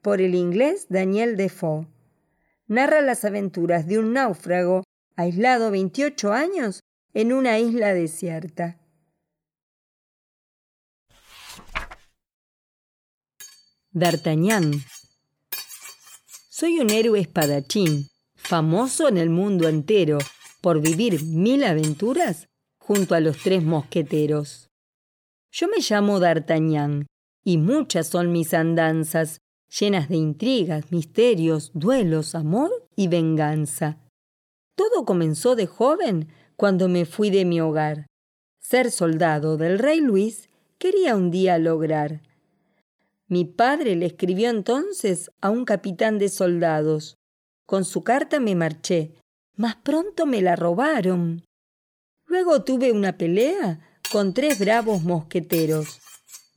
por 0.00 0.20
el 0.20 0.36
inglés 0.36 0.86
Daniel 0.88 1.36
Defoe. 1.36 1.88
Narra 2.68 3.00
las 3.00 3.24
aventuras 3.24 3.88
de 3.88 3.98
un 3.98 4.12
náufrago 4.12 4.84
aislado 5.16 5.72
28 5.72 6.32
años 6.32 6.80
en 7.12 7.32
una 7.32 7.58
isla 7.58 7.92
desierta. 7.94 8.78
D'Artagnan. 13.90 14.74
Soy 16.48 16.78
un 16.78 16.90
héroe 16.90 17.18
espadachín, 17.18 18.06
famoso 18.36 19.08
en 19.08 19.16
el 19.18 19.30
mundo 19.30 19.66
entero 19.66 20.18
por 20.60 20.80
vivir 20.80 21.24
mil 21.24 21.64
aventuras 21.64 22.46
junto 22.78 23.16
a 23.16 23.20
los 23.20 23.38
tres 23.38 23.64
mosqueteros. 23.64 24.69
Yo 25.52 25.68
me 25.68 25.78
llamo 25.80 26.20
D'Artagnan, 26.20 27.06
y 27.44 27.58
muchas 27.58 28.08
son 28.08 28.30
mis 28.30 28.54
andanzas, 28.54 29.38
llenas 29.68 30.08
de 30.08 30.16
intrigas, 30.16 30.92
misterios, 30.92 31.72
duelos, 31.74 32.34
amor 32.34 32.70
y 32.96 33.08
venganza. 33.08 33.98
Todo 34.76 35.04
comenzó 35.04 35.56
de 35.56 35.66
joven 35.66 36.28
cuando 36.56 36.88
me 36.88 37.04
fui 37.04 37.30
de 37.30 37.44
mi 37.44 37.60
hogar. 37.60 38.06
Ser 38.60 38.90
soldado 38.90 39.56
del 39.56 39.78
rey 39.78 40.00
Luis 40.00 40.48
quería 40.78 41.16
un 41.16 41.30
día 41.30 41.58
lograr. 41.58 42.22
Mi 43.26 43.44
padre 43.44 43.96
le 43.96 44.06
escribió 44.06 44.50
entonces 44.50 45.30
a 45.40 45.50
un 45.50 45.64
capitán 45.64 46.18
de 46.18 46.28
soldados. 46.28 47.16
Con 47.66 47.84
su 47.84 48.02
carta 48.02 48.40
me 48.40 48.54
marché, 48.54 49.14
mas 49.56 49.76
pronto 49.76 50.26
me 50.26 50.42
la 50.42 50.56
robaron. 50.56 51.44
Luego 52.26 52.62
tuve 52.62 52.92
una 52.92 53.18
pelea 53.18 53.89
con 54.10 54.34
tres 54.34 54.58
bravos 54.58 55.02
mosqueteros. 55.02 56.00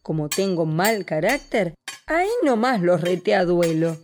Como 0.01 0.27
tengo 0.27 0.65
mal 0.65 1.05
carácter, 1.05 1.75
ahí 2.07 2.29
nomás 2.43 2.81
los 2.81 2.99
reté 2.99 3.35
a 3.35 3.45
duelo. 3.45 3.97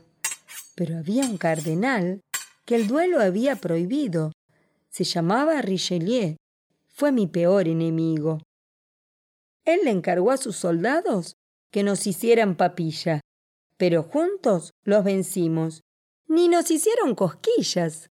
Pero 0.75 0.97
había 0.97 1.23
un 1.23 1.37
cardenal 1.37 2.21
que 2.65 2.75
el 2.75 2.87
duelo 2.87 3.19
había 3.19 3.55
prohibido. 3.55 4.31
Se 4.91 5.03
llamaba 5.03 5.61
Richelieu. 5.61 6.35
Fue 6.93 7.11
mi 7.11 7.25
peor 7.25 7.67
enemigo. 7.67 8.39
Él 9.65 9.81
le 9.83 9.91
encargó 9.91 10.31
a 10.31 10.37
sus 10.37 10.55
soldados 10.55 11.35
que 11.71 11.83
nos 11.83 12.05
hicieran 12.07 12.55
papilla, 12.55 13.19
pero 13.77 14.03
juntos 14.03 14.71
los 14.83 15.03
vencimos. 15.03 15.81
Ni 16.27 16.47
nos 16.47 16.69
hicieron 16.69 17.15
cosquillas. 17.15 18.09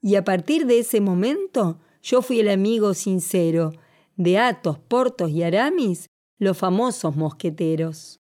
Y 0.00 0.16
a 0.16 0.24
partir 0.24 0.66
de 0.66 0.78
ese 0.78 1.00
momento 1.00 1.80
yo 2.02 2.22
fui 2.22 2.40
el 2.40 2.48
amigo 2.48 2.94
sincero, 2.94 3.72
de 4.16 4.38
Atos, 4.38 4.78
Portos 4.78 5.30
y 5.30 5.42
Aramis, 5.42 6.06
los 6.38 6.56
famosos 6.58 7.16
mosqueteros. 7.16 8.18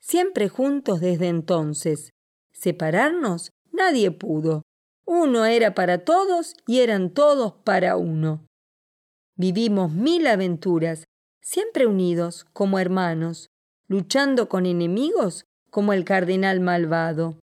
Siempre 0.00 0.48
juntos 0.48 1.00
desde 1.00 1.28
entonces. 1.28 2.10
Separarnos 2.52 3.50
nadie 3.72 4.10
pudo. 4.10 4.62
Uno 5.04 5.44
era 5.44 5.74
para 5.74 6.04
todos 6.04 6.54
y 6.66 6.80
eran 6.80 7.10
todos 7.10 7.54
para 7.64 7.96
uno. 7.96 8.46
Vivimos 9.36 9.92
mil 9.92 10.26
aventuras, 10.26 11.04
siempre 11.42 11.86
unidos 11.86 12.46
como 12.52 12.78
hermanos, 12.78 13.48
luchando 13.86 14.48
con 14.48 14.66
enemigos 14.66 15.44
como 15.70 15.92
el 15.92 16.04
cardenal 16.04 16.60
malvado. 16.60 17.38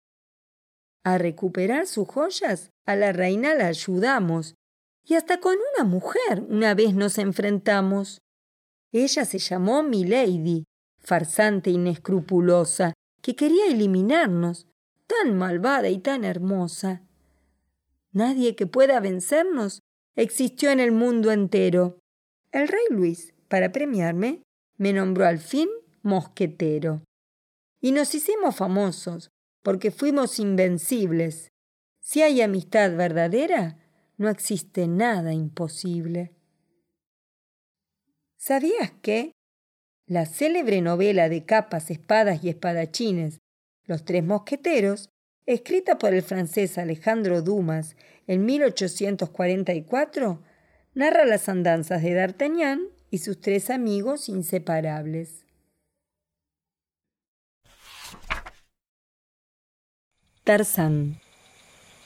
A 1.03 1.19
recuperar 1.19 1.87
sus 1.87 2.07
joyas, 2.07 2.71
a 2.87 2.95
la 2.95 3.13
reina 3.13 3.55
la 3.55 3.67
ayudamos, 3.67 4.55
y 5.05 5.15
hasta 5.15 5.41
con 5.41 5.57
una 5.75 5.85
mujer 5.85 6.45
una 6.49 6.75
vez 6.75 6.95
nos 6.95 7.19
enfrentamos. 7.19 8.21
Ella 8.93 9.25
se 9.25 9.39
llamó 9.39 9.83
Milady, 9.83 10.65
farsante 10.99 11.71
inescrupulosa, 11.71 12.93
que 13.23 13.37
quería 13.37 13.67
eliminarnos, 13.67 14.67
tan 15.07 15.37
malvada 15.37 15.89
y 15.89 15.99
tan 15.99 16.25
hermosa. 16.25 17.03
Nadie 18.13 18.57
que 18.57 18.67
pueda 18.67 19.01
vencernos 19.01 19.81
existió 20.17 20.71
en 20.71 20.81
el 20.81 20.93
mundo 20.93 21.31
entero. 21.33 21.99
El 22.53 22.69
rey 22.69 22.85
Luis, 22.91 23.35
para 23.49 23.73
premiarme, 23.73 24.43
me 24.77 24.93
nombró 24.93 25.27
al 25.27 25.39
fin 25.39 25.69
mosquetero. 26.03 27.03
Y 27.81 27.93
nos 27.93 28.15
hicimos 28.15 28.57
famosos, 28.57 29.31
porque 29.63 29.91
fuimos 29.91 30.39
invencibles. 30.39 31.49
Si 32.01 32.23
hay 32.23 32.41
amistad 32.43 32.97
verdadera, 32.97 33.79
no 34.21 34.29
existe 34.29 34.87
nada 34.87 35.33
imposible. 35.33 36.31
¿Sabías 38.37 38.91
que 39.01 39.33
la 40.07 40.27
célebre 40.27 40.83
novela 40.83 41.31
de 41.31 41.47
capas, 41.47 41.91
espadas 41.91 42.45
y 42.45 42.51
espadachines, 42.51 43.39
Los 43.87 44.05
Tres 44.05 44.23
Mosqueteros, 44.23 45.09
escrita 45.47 45.97
por 45.97 46.13
el 46.13 46.23
francés 46.23 46.77
Alejandro 46.77 47.41
Dumas 47.41 47.97
en 48.27 48.45
1844, 48.45 50.43
narra 50.93 51.25
las 51.25 51.49
andanzas 51.49 52.03
de 52.03 52.13
D'Artagnan 52.13 52.89
y 53.11 53.19
sus 53.19 53.41
tres 53.41 53.71
amigos 53.71 54.29
inseparables. 54.29 55.47
Tarzán. 60.45 61.23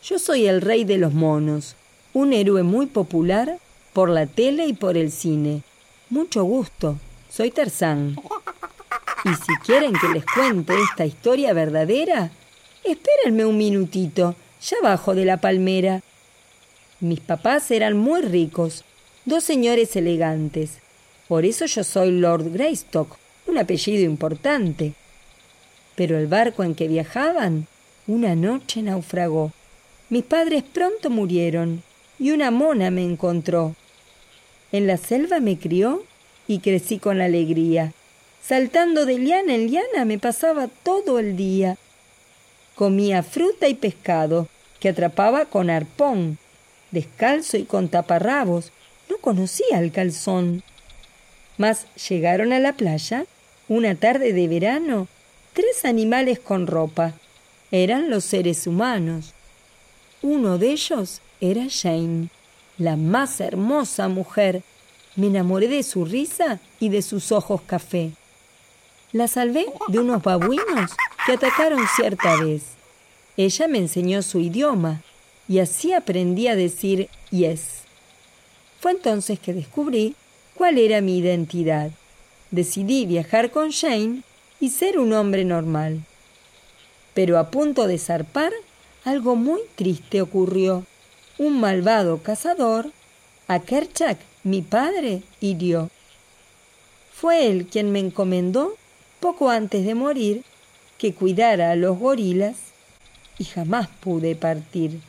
Yo 0.05 0.21
soy 0.21 0.47
el 0.47 0.61
rey 0.61 0.85
de 0.85 0.99
los 0.99 1.13
monos, 1.13 1.75
un 2.15 2.33
héroe 2.33 2.63
muy 2.63 2.87
popular 2.87 3.59
por 3.93 4.09
la 4.09 4.27
tele 4.27 4.67
y 4.67 4.73
por 4.73 4.97
el 4.97 5.11
cine. 5.11 5.63
Mucho 6.09 6.45
gusto, 6.45 6.97
soy 7.29 7.51
Tarzán. 7.51 8.17
Y 9.25 9.29
si 9.31 9.57
quieren 9.67 9.93
que 9.95 10.09
les 10.09 10.25
cuente 10.25 10.75
esta 10.81 11.05
historia 11.05 11.53
verdadera, 11.53 12.31
espérenme 12.85 13.45
un 13.45 13.57
minutito, 13.57 14.37
ya 14.63 14.77
abajo 14.79 15.15
de 15.15 15.25
la 15.25 15.39
palmera. 15.39 16.03
Mis 17.01 17.21
papás 17.21 17.71
eran 17.71 17.97
muy 17.97 18.23
ricos, 18.23 18.85
dos 19.25 19.43
señores 19.43 19.97
elegantes. 19.97 20.79
Por 21.27 21.45
eso 21.45 21.67
yo 21.67 21.83
soy 21.83 22.13
Lord 22.13 22.53
Greystock, 22.53 23.17
un 23.47 23.59
apellido 23.59 24.05
importante. 24.05 24.93
Pero 25.97 26.17
el 26.17 26.29
barco 26.29 26.63
en 26.63 26.75
que 26.75 26.87
viajaban 26.87 27.67
una 28.07 28.37
noche 28.37 28.83
naufragó. 28.83 29.53
Mis 30.11 30.23
padres 30.23 30.63
pronto 30.63 31.11
murieron 31.11 31.83
y 32.19 32.31
una 32.31 32.51
mona 32.51 32.91
me 32.91 33.03
encontró. 33.03 33.75
En 34.73 34.87
la 34.87 34.97
selva 34.97 35.41
me 35.41 35.59
crió 35.59 36.05
y 36.47 36.59
crecí 36.59 36.99
con 36.99 37.21
alegría. 37.21 37.93
Saltando 38.43 39.07
de 39.07 39.19
liana 39.19 39.55
en 39.55 39.71
liana 39.71 40.05
me 40.05 40.19
pasaba 40.19 40.69
todo 40.83 41.19
el 41.19 41.37
día. 41.37 41.77
Comía 42.75 43.23
fruta 43.23 43.69
y 43.69 43.75
pescado 43.75 44.49
que 44.81 44.91
atrapaba 44.91 45.47
con 45.47 45.71
arpón. 45.71 46.39
Descalzo 46.91 47.57
y 47.57 47.65
con 47.65 47.89
taparrabos, 47.89 48.71
no 49.09 49.17
conocía 49.19 49.79
el 49.81 49.91
calzón. 49.93 50.63
Mas 51.57 51.87
llegaron 52.09 52.53
a 52.53 52.59
la 52.59 52.75
playa, 52.75 53.27
una 53.69 53.95
tarde 53.95 54.33
de 54.33 54.49
verano, 54.49 55.09
tres 55.55 55.85
animales 55.85 56.39
con 56.39 56.67
ropa 56.67 57.15
eran 57.75 58.09
los 58.09 58.25
seres 58.25 58.69
humanos. 58.69 59.33
Uno 60.23 60.59
de 60.59 60.71
ellos 60.71 61.21
era 61.41 61.67
Jane, 61.71 62.29
la 62.79 62.97
más 62.97 63.41
hermosa 63.41 64.09
mujer. 64.09 64.63
Me 65.17 65.29
enamoré 65.29 65.69
de 65.69 65.83
su 65.83 66.05
risa 66.05 66.61
y 66.81 66.89
de 66.89 67.03
sus 67.03 67.33
ojos 67.33 67.63
café. 67.63 68.13
La 69.13 69.29
salvé 69.29 69.67
de 69.89 69.99
unos 70.01 70.23
babuinos 70.23 70.91
que 71.25 71.33
atacaron 71.33 71.87
cierta 71.95 72.37
vez. 72.43 72.63
Ella 73.37 73.69
me 73.69 73.79
enseñó 73.79 74.23
su 74.23 74.41
idioma 74.41 75.03
y 75.49 75.59
así 75.59 75.93
aprendí 75.93 76.49
a 76.49 76.57
decir 76.57 77.09
yes. 77.31 77.83
Fue 78.81 78.93
entonces 78.93 79.39
que 79.39 79.55
descubrí 79.55 80.15
cuál 80.55 80.79
era 80.79 81.01
mi 81.01 81.19
identidad. 81.19 81.91
Decidí 82.51 83.07
viajar 83.07 83.51
con 83.51 83.73
Jane 83.73 84.23
y 84.61 84.71
ser 84.71 84.99
un 84.99 85.13
hombre 85.13 85.45
normal. 85.45 86.03
Pero 87.15 87.39
a 87.39 87.51
punto 87.51 87.87
de 87.87 87.99
zarpar, 87.99 88.53
algo 89.05 89.37
muy 89.37 89.61
triste 89.77 90.23
ocurrió. 90.23 90.85
Un 91.37 91.61
malvado 91.61 92.23
cazador, 92.23 92.93
a 93.49 93.59
Kerchak, 93.59 94.19
mi 94.45 94.63
padre, 94.63 95.23
hirió. 95.41 95.91
Fue 97.13 97.49
él 97.49 97.67
quien 97.67 97.91
me 97.91 97.99
encomendó, 97.99 98.77
poco 99.19 99.51
antes 99.51 99.85
de 99.85 99.95
morir, 99.95 100.45
que 100.97 101.13
cuidara 101.13 101.73
a 101.73 101.77
los 101.77 101.99
gorilas 101.99 102.57
y 103.39 103.45
jamás 103.45 103.89
pude 104.01 104.37
partir. 104.37 105.01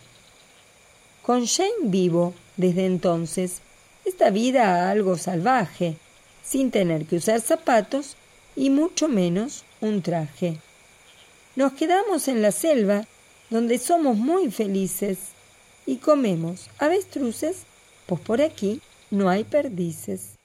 Con 1.21 1.43
Shane 1.43 1.89
vivo 1.89 2.33
desde 2.57 2.85
entonces 2.85 3.61
esta 4.03 4.29
vida 4.29 4.89
algo 4.89 5.17
salvaje, 5.17 5.97
sin 6.43 6.71
tener 6.71 7.05
que 7.05 7.17
usar 7.17 7.41
zapatos 7.41 8.15
y 8.55 8.69
mucho 8.69 9.07
menos 9.07 9.63
un 9.81 10.01
traje. 10.01 10.57
Nos 11.55 11.73
quedamos 11.73 12.27
en 12.27 12.41
la 12.41 12.51
selva, 12.51 13.05
donde 13.49 13.77
somos 13.77 14.17
muy 14.17 14.51
felices, 14.51 15.34
y 15.85 15.97
comemos 15.97 16.69
avestruces, 16.79 17.65
pues 18.05 18.21
por 18.21 18.41
aquí 18.41 18.81
no 19.11 19.29
hay 19.29 19.43
perdices. 19.43 20.37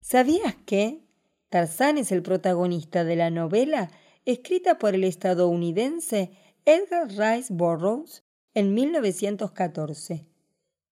¿Sabías 0.00 0.54
que 0.66 1.00
Tarzán 1.48 1.98
es 1.98 2.12
el 2.12 2.22
protagonista 2.22 3.04
de 3.04 3.16
la 3.16 3.30
novela 3.30 3.90
escrita 4.24 4.78
por 4.78 4.94
el 4.94 5.04
estadounidense 5.04 6.30
Edgar 6.64 7.08
Rice 7.08 7.52
Burroughs 7.52 8.22
en 8.54 8.74
1914, 8.74 10.26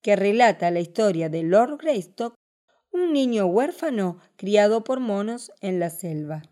que 0.03 0.17
relata 0.17 0.71
la 0.71 0.81
historia 0.81 1.29
de 1.29 1.43
Lord 1.43 1.79
Greystock, 1.79 2.35
un 2.93 3.13
niño 3.13 3.47
huérfano 3.47 4.19
criado 4.37 4.83
por 4.83 5.01
monos 5.01 5.53
en 5.61 5.79
la 5.79 5.91
selva? 5.91 6.43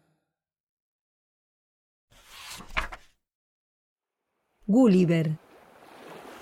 Gulliver. 4.67 5.48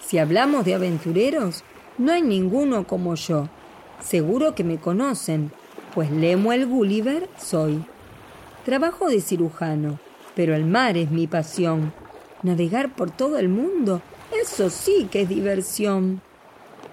Si 0.07 0.19
hablamos 0.19 0.65
de 0.65 0.75
aventureros, 0.75 1.65
no 1.99 2.13
hay 2.13 2.23
ninguno 2.23 2.87
como 2.87 3.17
yo. 3.17 3.49
Seguro 4.01 4.55
que 4.55 4.63
me 4.63 4.79
conocen, 4.79 5.51
pues 5.97 6.13
Lemuel 6.13 6.65
Gulliver 6.67 7.29
soy. 7.37 7.85
Trabajo 8.65 9.09
de 9.09 9.21
cirujano, 9.21 9.99
pero 10.37 10.55
el 10.55 10.65
mar 10.65 10.97
es 10.97 11.11
mi 11.11 11.27
pasión. 11.27 11.93
Navegar 12.45 12.95
por 12.95 13.11
todo 13.11 13.37
el 13.39 13.49
mundo, 13.49 14.01
eso 14.41 14.71
sí 14.71 15.09
que 15.11 15.23
es 15.23 15.29
diversión. 15.29 16.21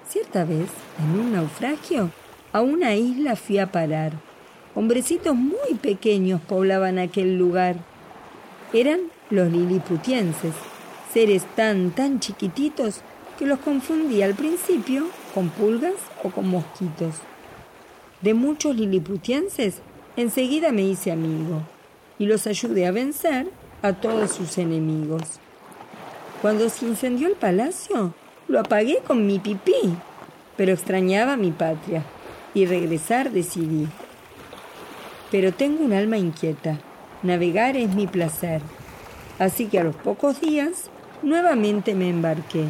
Cierta 0.10 0.44
vez, 0.44 0.70
en 0.98 1.20
un 1.20 1.34
naufragio, 1.34 2.10
a 2.52 2.62
una 2.62 2.96
isla 2.96 3.36
fui 3.36 3.60
a 3.60 3.72
parar. 3.72 4.14
Hombrecitos 4.74 5.36
muy 5.36 5.76
pequeños 5.80 6.42
poblaban 6.42 6.98
aquel 6.98 7.38
lugar. 7.38 7.76
Eran 8.74 9.02
los 9.30 9.52
liliputienses, 9.52 10.54
seres 11.14 11.46
tan, 11.56 11.92
tan 11.92 12.20
chiquititos 12.20 13.02
que 13.38 13.46
los 13.46 13.60
confundí 13.60 14.24
al 14.24 14.34
principio 14.34 15.08
con 15.34 15.50
pulgas 15.50 15.94
o 16.24 16.32
con 16.32 16.50
mosquitos. 16.50 17.16
De 18.22 18.34
muchos 18.34 18.76
liliputienses 18.76 19.82
enseguida 20.18 20.72
me 20.72 20.82
hice 20.82 21.12
amigo 21.12 21.62
y 22.18 22.26
los 22.26 22.48
ayudé 22.48 22.88
a 22.88 22.92
vencer 22.92 23.50
a 23.82 23.94
todos 23.94 24.32
sus 24.32 24.58
enemigos. 24.58 25.40
Cuando 26.42 26.70
se 26.70 26.86
incendió 26.86 27.28
el 27.28 27.36
palacio, 27.36 28.14
lo 28.48 28.60
apagué 28.60 29.00
con 29.06 29.28
mi 29.28 29.40
pipí, 29.40 29.96
pero 30.58 30.74
extrañaba 30.74 31.38
mi 31.38 31.52
patria 31.52 32.04
y 32.54 32.66
regresar 32.66 33.32
decidí. 33.32 33.88
Pero 35.32 35.54
tengo 35.54 35.84
un 35.84 35.94
alma 35.94 36.18
inquieta, 36.18 36.80
navegar 37.24 37.76
es 37.78 37.94
mi 37.94 38.08
placer, 38.08 38.62
así 39.40 39.68
que 39.68 39.80
a 39.80 39.84
los 39.84 39.96
pocos 39.96 40.42
días 40.42 40.90
nuevamente 41.24 41.96
me 41.96 42.10
embarqué. 42.10 42.66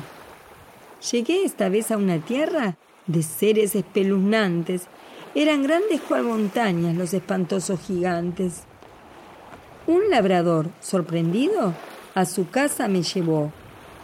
Llegué 1.12 1.43
esta 1.43 1.68
vez 1.68 1.91
a 1.91 1.97
una 1.97 2.20
tierra 2.20 2.78
de 3.08 3.24
seres 3.24 3.76
espeluznantes. 3.76 4.84
Eran 5.36 5.64
grandes 5.64 5.99
cual 6.01 6.24
montañas 6.24 6.95
los 6.95 7.14
espantosos 7.14 7.80
gigantes. 7.82 8.64
Un 9.88 10.10
labrador, 10.10 10.70
sorprendido, 10.80 11.74
A 12.16 12.26
su 12.26 12.47
casa 12.47 12.88
me 12.88 13.01
llevó. 13.01 13.51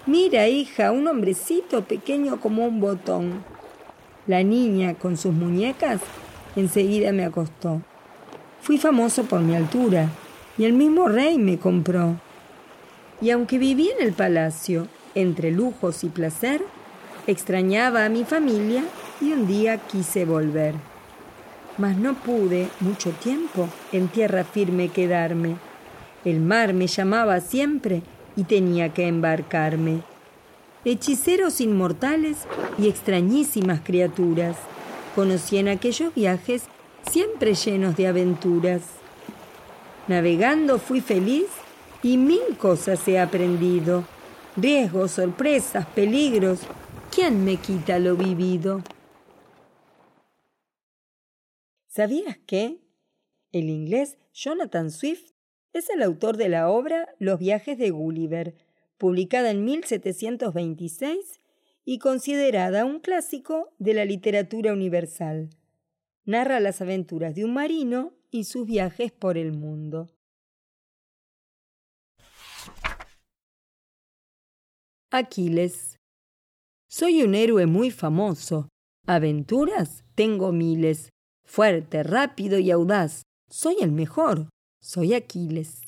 Mira, 0.08 0.48
hija, 0.48 0.92
un 0.92 1.08
hombrecito 1.08 1.84
pequeño 1.84 2.40
como 2.40 2.66
un 2.66 2.82
botón. 2.82 3.44
La 4.26 4.42
niña, 4.42 4.96
con 4.96 5.16
sus 5.16 5.32
muñecas, 5.32 6.02
enseguida 6.56 7.12
me 7.12 7.24
acostó. 7.24 7.84
Fui 8.62 8.80
famoso 8.80 9.26
por 9.26 9.42
mi 9.42 9.56
altura 9.56 10.10
y 10.58 10.66
el 10.66 10.74
mismo 10.74 11.08
rey 11.08 11.38
me 11.38 11.60
compró. 11.60 12.16
Y 13.22 13.32
aunque 13.32 13.58
viví 13.58 13.90
en 13.90 14.06
el 14.06 14.14
palacio, 14.14 14.88
entre 15.16 15.52
lujos 15.52 16.04
y 16.04 16.10
placer, 16.10 16.64
extrañaba 17.28 18.06
a 18.06 18.10
mi 18.10 18.24
familia 18.24 18.84
y 19.20 19.34
un 19.34 19.48
día 19.48 19.78
quise 19.78 20.26
volver. 20.26 20.76
Mas 21.78 21.98
no 21.98 22.14
pude 22.16 22.70
mucho 22.80 23.12
tiempo 23.12 23.70
en 23.92 24.08
tierra 24.08 24.44
firme 24.44 24.90
quedarme. 24.90 25.56
El 26.26 26.40
mar 26.40 26.74
me 26.74 26.88
llamaba 26.88 27.40
siempre 27.42 28.02
y 28.36 28.44
tenía 28.44 28.94
que 28.94 29.08
embarcarme. 29.08 30.02
Hechiceros 30.86 31.60
inmortales 31.60 32.38
y 32.78 32.88
extrañísimas 32.88 33.82
criaturas 33.82 34.56
conocí 35.16 35.58
en 35.58 35.68
aquellos 35.68 36.16
viajes 36.16 36.64
siempre 37.10 37.54
llenos 37.54 37.98
de 37.98 38.08
aventuras. 38.08 38.82
Navegando 40.08 40.80
fui 40.80 41.02
feliz 41.02 41.48
y 42.04 42.18
mil 42.18 42.58
cosas 42.58 43.08
he 43.08 43.20
aprendido. 43.20 44.06
Riesgos, 44.56 45.12
sorpresas, 45.12 45.86
peligros. 45.88 46.62
¿Quién 47.14 47.44
me 47.44 47.58
quita 47.58 48.00
lo 48.00 48.16
vivido? 48.16 48.84
¿Sabías 51.88 52.38
que? 52.46 52.80
El 53.52 53.70
inglés 53.70 54.18
Jonathan 54.34 54.92
Swift 54.92 55.32
es 55.74 55.90
el 55.90 56.02
autor 56.02 56.38
de 56.38 56.50
la 56.50 56.70
obra 56.70 57.10
Los 57.20 57.40
viajes 57.40 57.78
de 57.78 57.90
Gulliver, 57.90 58.56
publicada 58.98 59.52
en 59.52 59.66
1726 59.66 61.42
y 61.86 62.00
considerada 62.00 62.86
un 62.86 63.00
clásico 63.00 63.74
de 63.80 63.94
la 63.94 64.06
literatura 64.06 64.74
universal. 64.74 65.50
Narra 66.26 66.60
las 66.60 66.82
aventuras 66.82 67.34
de 67.34 67.46
un 67.46 67.54
marino 67.54 68.14
y 68.30 68.44
sus 68.44 68.66
viajes 68.68 69.12
por 69.12 69.38
el 69.38 69.52
mundo. 69.52 70.10
Aquiles. 75.12 75.98
Soy 76.88 77.24
un 77.24 77.34
héroe 77.34 77.66
muy 77.66 77.90
famoso. 77.90 78.70
Aventuras 79.08 80.04
tengo 80.14 80.52
miles. 80.52 81.10
Fuerte, 81.48 82.04
rápido 82.04 82.60
y 82.60 82.70
audaz. 82.70 83.24
Soy 83.50 83.78
el 83.82 83.92
mejor. 83.92 84.50
Soy 84.80 85.16
Aquiles. 85.16 85.82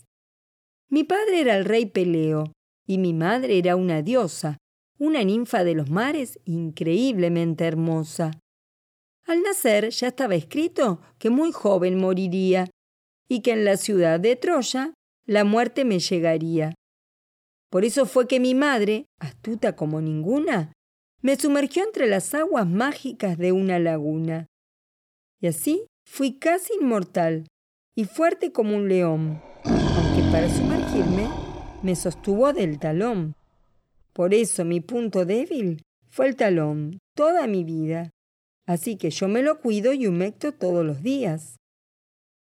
Mi 0.89 1.03
padre 1.03 1.41
era 1.41 1.55
el 1.55 1.65
rey 1.65 1.86
Peleo 1.86 2.51
y 2.88 2.97
mi 2.97 3.13
madre 3.13 3.59
era 3.59 3.76
una 3.76 4.01
diosa, 4.01 4.57
una 4.97 5.24
ninfa 5.24 5.63
de 5.63 5.76
los 5.76 5.91
mares 5.91 6.39
increíblemente 6.45 7.65
hermosa. 7.65 8.32
Al 9.28 9.43
nacer 9.43 9.91
ya 9.91 10.07
estaba 10.07 10.34
escrito 10.34 10.99
que 11.19 11.30
muy 11.30 11.51
joven 11.51 11.99
moriría 11.99 12.72
y 13.30 13.41
que 13.41 13.51
en 13.51 13.65
la 13.65 13.78
ciudad 13.78 14.19
de 14.19 14.36
Troya 14.36 14.95
la 15.28 15.43
muerte 15.43 15.86
me 15.86 15.99
llegaría. 15.99 16.74
Por 17.72 17.86
eso 17.86 18.05
fue 18.05 18.28
que 18.28 18.41
mi 18.41 18.53
madre, 18.53 19.07
astuta 19.17 19.78
como 19.78 20.01
ninguna, 20.01 20.74
me 21.22 21.38
sumergió 21.38 21.84
entre 21.86 22.05
las 22.07 22.34
aguas 22.34 22.67
mágicas 22.67 23.38
de 23.38 23.53
una 23.53 23.80
laguna. 23.80 24.47
Y 25.39 25.47
así 25.47 25.86
fui 26.05 26.38
casi 26.38 26.74
inmortal 26.82 27.47
y 27.95 28.03
fuerte 28.03 28.51
como 28.51 28.76
un 28.76 28.89
león, 28.89 29.41
aunque 29.63 30.22
para 30.32 30.49
sumergirme 30.49 31.30
me 31.82 31.95
sostuvo 31.95 32.51
del 32.51 32.78
talón. 32.78 33.36
Por 34.11 34.34
eso 34.34 34.65
mi 34.65 34.82
punto 34.82 35.24
débil 35.24 35.82
fue 36.09 36.28
el 36.28 36.36
talón 36.36 36.99
toda 37.15 37.47
mi 37.47 37.63
vida. 37.63 38.09
Así 38.67 38.97
que 38.97 39.11
yo 39.11 39.30
me 39.30 39.43
lo 39.43 39.61
cuido 39.61 39.93
y 39.93 40.07
humecto 40.07 40.51
todos 40.51 40.86
los 40.86 41.01
días. 41.01 41.55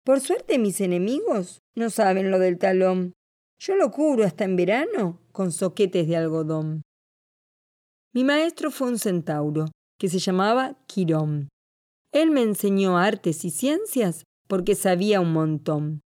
Por 0.05 0.21
suerte 0.21 0.57
mis 0.57 0.79
enemigos 0.79 1.59
no 1.75 1.89
saben 1.89 2.31
lo 2.31 2.39
del 2.39 2.57
talón, 2.57 3.11
yo 3.59 3.75
lo 3.75 3.91
cubro 3.91 4.23
hasta 4.23 4.43
en 4.43 4.55
verano 4.55 5.19
con 5.31 5.51
soquetes 5.51 6.07
de 6.07 6.15
algodón. 6.15 6.83
Mi 8.13 8.23
maestro 8.23 8.71
fue 8.71 8.87
un 8.87 8.99
centauro, 8.99 9.65
que 9.99 10.09
se 10.09 10.19
llamaba 10.19 10.77
Quirón. 10.87 11.49
Él 12.11 12.31
me 12.31 12.41
enseñó 12.41 12.97
artes 12.97 13.45
y 13.45 13.51
ciencias 13.51 14.23
porque 14.47 14.75
sabía 14.75 15.19
un 15.19 15.33
montón. 15.33 16.01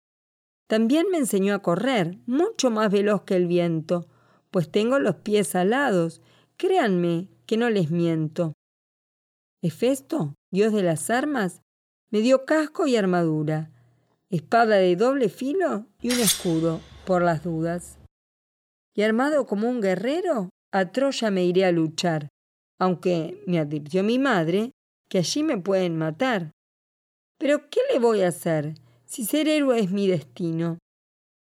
También 0.68 1.07
me 1.11 1.18
enseñó 1.18 1.55
a 1.55 1.62
correr, 1.62 2.18
mucho 2.26 2.70
más 2.70 2.90
veloz 2.92 3.22
que 3.22 3.36
el 3.36 3.46
viento, 3.46 4.07
pues 4.51 4.70
tengo 4.70 4.99
los 4.99 5.16
pies 5.16 5.55
alados. 5.55 6.20
Créanme 6.57 7.28
que 7.46 7.57
no 7.57 7.70
les 7.70 7.90
miento. 7.90 8.53
Hefesto, 9.62 10.34
dios 10.51 10.72
de 10.72 10.82
las 10.82 11.11
armas, 11.11 11.62
me 12.11 12.20
dio 12.20 12.44
casco 12.44 12.86
y 12.86 12.96
armadura, 12.96 13.70
espada 14.30 14.76
de 14.76 14.94
doble 14.96 15.28
filo 15.28 15.86
y 16.01 16.12
un 16.12 16.20
escudo 16.20 16.80
por 17.09 17.22
las 17.22 17.42
dudas. 17.42 17.98
Y 18.94 19.00
armado 19.00 19.46
como 19.46 19.66
un 19.66 19.80
guerrero, 19.80 20.50
a 20.70 20.92
Troya 20.92 21.30
me 21.30 21.42
iré 21.42 21.64
a 21.64 21.72
luchar, 21.72 22.28
aunque 22.78 23.42
me 23.46 23.59
advirtió 23.59 24.04
mi 24.04 24.18
madre 24.18 24.72
que 25.09 25.16
allí 25.16 25.42
me 25.42 25.56
pueden 25.56 25.96
matar. 25.96 26.50
Pero 27.38 27.70
¿qué 27.70 27.80
le 27.90 27.98
voy 27.98 28.20
a 28.20 28.28
hacer 28.28 28.74
si 29.06 29.24
ser 29.24 29.48
héroe 29.48 29.80
es 29.80 29.90
mi 29.90 30.06
destino? 30.06 30.76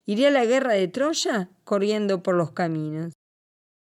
Iré 0.05 0.27
a 0.27 0.31
la 0.31 0.45
guerra 0.45 0.71
de 0.71 0.87
Troya 0.87 1.49
corriendo 1.65 2.23
por 2.23 2.35
los 2.35 2.53
caminos, 2.53 3.11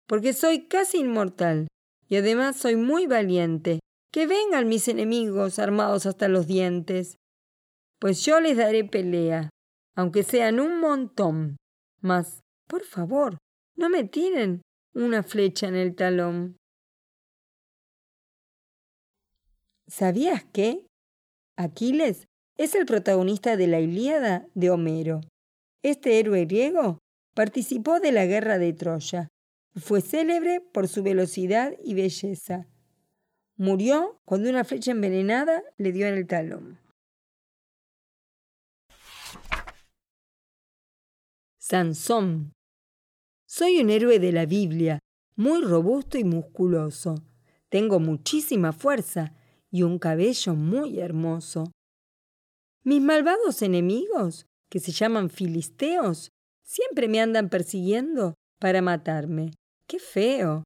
porque 0.09 0.33
soy 0.33 0.67
casi 0.67 0.99
inmortal 0.99 1.69
y 2.09 2.17
además 2.17 2.57
soy 2.57 2.75
muy 2.75 3.07
valiente. 3.07 3.79
Que 4.13 4.27
vengan 4.27 4.69
mis 4.69 4.89
enemigos 4.89 5.61
armados 5.61 6.07
hasta 6.07 6.27
los 6.27 6.49
dientes, 6.49 7.17
pues 8.01 8.25
yo 8.25 8.41
les 8.41 8.57
daré 8.57 8.83
pelea, 8.83 9.51
aunque 9.95 10.25
sean 10.25 10.59
un 10.59 10.81
montón. 10.81 11.57
Mas, 12.01 12.43
por 12.67 12.85
favor, 12.85 13.39
no 13.77 13.89
me 13.89 14.05
tiren 14.05 14.63
una 14.95 15.23
flecha 15.23 15.69
en 15.69 15.77
el 15.77 15.95
talón. 15.95 16.57
¿Sabías 19.87 20.45
que? 20.45 20.87
Aquiles 21.57 22.27
es 22.57 22.75
el 22.75 22.87
protagonista 22.87 23.57
de 23.57 23.67
la 23.67 23.81
Ilíada 23.81 24.47
de 24.55 24.71
Homero. 24.71 25.21
Este 25.83 26.19
héroe 26.19 26.45
griego 26.45 26.99
participó 27.35 28.01
de 28.01 28.13
la 28.13 28.27
guerra 28.27 28.59
de 28.59 28.73
Troya 28.73 29.29
y 29.75 29.81
fue 29.81 30.01
célebre 30.01 30.61
por 30.61 30.89
su 30.89 31.03
velocidad 31.03 31.75
y 31.85 31.95
belleza. 31.95 32.67
Murió 33.57 34.19
cuando 34.25 34.51
una 34.51 34.65
flecha 34.65 34.91
envenenada 34.91 35.63
le 35.77 35.93
dio 35.93 36.07
en 36.07 36.15
el 36.15 36.27
talón. 36.27 36.79
Sansón. 41.69 42.53
Soy 43.45 43.81
un 43.81 43.91
héroe 43.91 44.21
de 44.21 44.31
la 44.31 44.47
Biblia, 44.47 45.01
muy 45.35 45.63
robusto 45.63 46.17
y 46.17 46.23
musculoso. 46.23 47.17
Tengo 47.71 47.99
muchísima 47.99 48.73
fuerza 48.73 49.35
y 49.73 49.83
un 49.83 49.99
cabello 49.99 50.55
muy 50.55 51.01
hermoso. 51.01 51.73
Mis 52.85 53.03
malvados 53.03 53.63
enemigos, 53.63 54.47
que 54.71 54.79
se 54.79 54.93
llaman 54.93 55.29
filisteos, 55.29 56.31
siempre 56.63 57.09
me 57.09 57.21
andan 57.21 57.49
persiguiendo 57.49 58.35
para 58.61 58.81
matarme. 58.81 59.51
¡Qué 59.89 59.99
feo! 59.99 60.63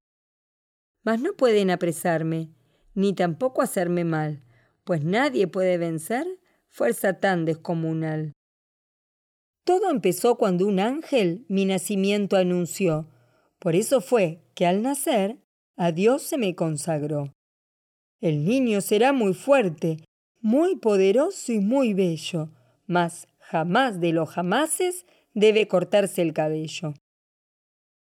Mas 1.03 1.18
no 1.18 1.32
pueden 1.32 1.70
apresarme, 1.70 2.53
ni 2.92 3.14
tampoco 3.14 3.62
hacerme 3.62 4.05
mal, 4.05 4.44
pues 4.84 5.03
nadie 5.03 5.46
puede 5.48 5.78
vencer 5.78 6.26
fuerza 6.68 7.20
tan 7.20 7.46
descomunal. 7.46 8.34
Todo 9.64 9.90
empezó 9.90 10.36
cuando 10.36 10.66
un 10.66 10.80
ángel 10.80 11.44
mi 11.48 11.64
nacimiento 11.64 12.36
anunció. 12.36 13.08
Por 13.58 13.76
eso 13.76 14.00
fue 14.00 14.40
que 14.54 14.66
al 14.66 14.82
nacer 14.82 15.38
a 15.76 15.92
Dios 15.92 16.22
se 16.22 16.38
me 16.38 16.54
consagró. 16.54 17.32
El 18.20 18.44
niño 18.44 18.80
será 18.80 19.12
muy 19.12 19.34
fuerte, 19.34 20.04
muy 20.40 20.76
poderoso 20.76 21.52
y 21.52 21.61
muy 21.61 21.94
bello, 21.94 22.50
mas 22.86 23.28
jamás 23.38 24.00
de 24.00 24.12
los 24.12 24.30
jamases 24.30 25.06
debe 25.34 25.68
cortarse 25.68 26.22
el 26.22 26.32
cabello. 26.32 26.94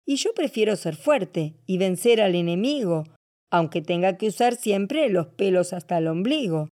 Y 0.04 0.16
yo 0.16 0.34
prefiero 0.34 0.76
ser 0.76 0.96
fuerte 0.96 1.54
y 1.66 1.78
vencer 1.78 2.20
al 2.20 2.34
enemigo, 2.34 3.04
aunque 3.50 3.82
tenga 3.82 4.16
que 4.16 4.28
usar 4.28 4.56
siempre 4.56 5.08
los 5.08 5.28
pelos 5.28 5.72
hasta 5.72 5.98
el 5.98 6.08
ombligo. 6.08 6.68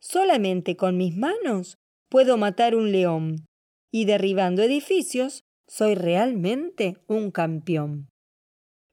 Solamente 0.00 0.76
con 0.76 0.96
mis 0.96 1.16
manos 1.16 1.76
puedo 2.08 2.36
matar 2.36 2.74
un 2.74 2.90
león, 2.90 3.46
y 3.90 4.04
derribando 4.04 4.62
edificios, 4.62 5.44
soy 5.66 5.94
realmente 5.94 6.96
un 7.06 7.30
campeón. 7.30 8.08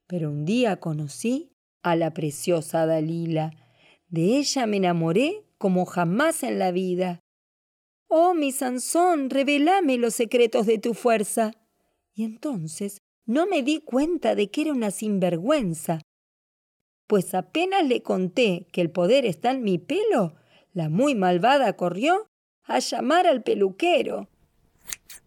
Pero 0.07 0.29
un 0.29 0.45
día 0.45 0.79
conocí 0.79 1.51
a 1.83 1.95
la 1.95 2.13
preciosa 2.13 2.85
Dalila. 2.85 3.51
De 4.07 4.37
ella 4.37 4.65
me 4.65 4.77
enamoré 4.77 5.43
como 5.57 5.85
jamás 5.85 6.43
en 6.43 6.59
la 6.59 6.71
vida. 6.71 7.19
Oh, 8.07 8.33
mi 8.33 8.51
Sansón, 8.51 9.29
revelame 9.29 9.97
los 9.97 10.15
secretos 10.15 10.65
de 10.65 10.77
tu 10.77 10.93
fuerza. 10.93 11.51
Y 12.13 12.23
entonces 12.23 12.99
no 13.25 13.45
me 13.45 13.63
di 13.63 13.81
cuenta 13.81 14.33
de 14.35 14.49
que 14.49 14.61
era 14.61 14.71
una 14.71 14.91
sinvergüenza. 14.91 15.99
Pues 17.07 17.33
apenas 17.33 17.85
le 17.85 18.01
conté 18.01 18.67
que 18.71 18.81
el 18.81 18.91
poder 18.91 19.25
está 19.25 19.51
en 19.51 19.63
mi 19.63 19.77
pelo, 19.77 20.35
la 20.73 20.89
muy 20.89 21.15
malvada 21.15 21.73
corrió 21.73 22.27
a 22.63 22.79
llamar 22.79 23.27
al 23.27 23.43
peluquero. 23.43 24.29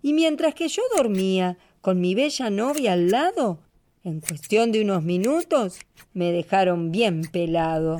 Y 0.02 0.12
mientras 0.12 0.54
que 0.54 0.68
yo 0.68 0.82
dormía 0.96 1.58
con 1.80 2.00
mi 2.00 2.14
bella 2.14 2.50
novia 2.50 2.92
al 2.92 3.10
lado, 3.10 3.60
en 4.02 4.20
cuestión 4.20 4.72
de 4.72 4.82
unos 4.82 5.02
minutos 5.02 5.78
me 6.14 6.32
dejaron 6.32 6.90
bien 6.90 7.22
pelado. 7.22 7.98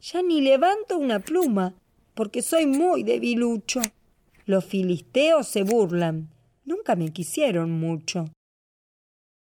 Ya 0.00 0.22
ni 0.22 0.40
levanto 0.40 0.98
una 0.98 1.20
pluma, 1.20 1.74
porque 2.14 2.42
soy 2.42 2.66
muy 2.66 3.02
debilucho. 3.02 3.80
Los 4.46 4.64
filisteos 4.64 5.46
se 5.46 5.62
burlan. 5.62 6.30
Nunca 6.64 6.96
me 6.96 7.12
quisieron 7.12 7.70
mucho. 7.70 8.32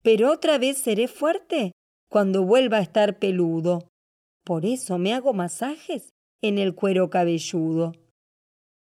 Pero 0.01 0.31
otra 0.31 0.57
vez 0.57 0.79
seré 0.79 1.07
fuerte 1.07 1.73
cuando 2.09 2.43
vuelva 2.43 2.77
a 2.77 2.81
estar 2.81 3.19
peludo. 3.19 3.87
Por 4.43 4.65
eso 4.65 4.97
me 4.97 5.13
hago 5.13 5.33
masajes 5.33 6.09
en 6.41 6.57
el 6.57 6.73
cuero 6.73 7.09
cabelludo. 7.09 7.93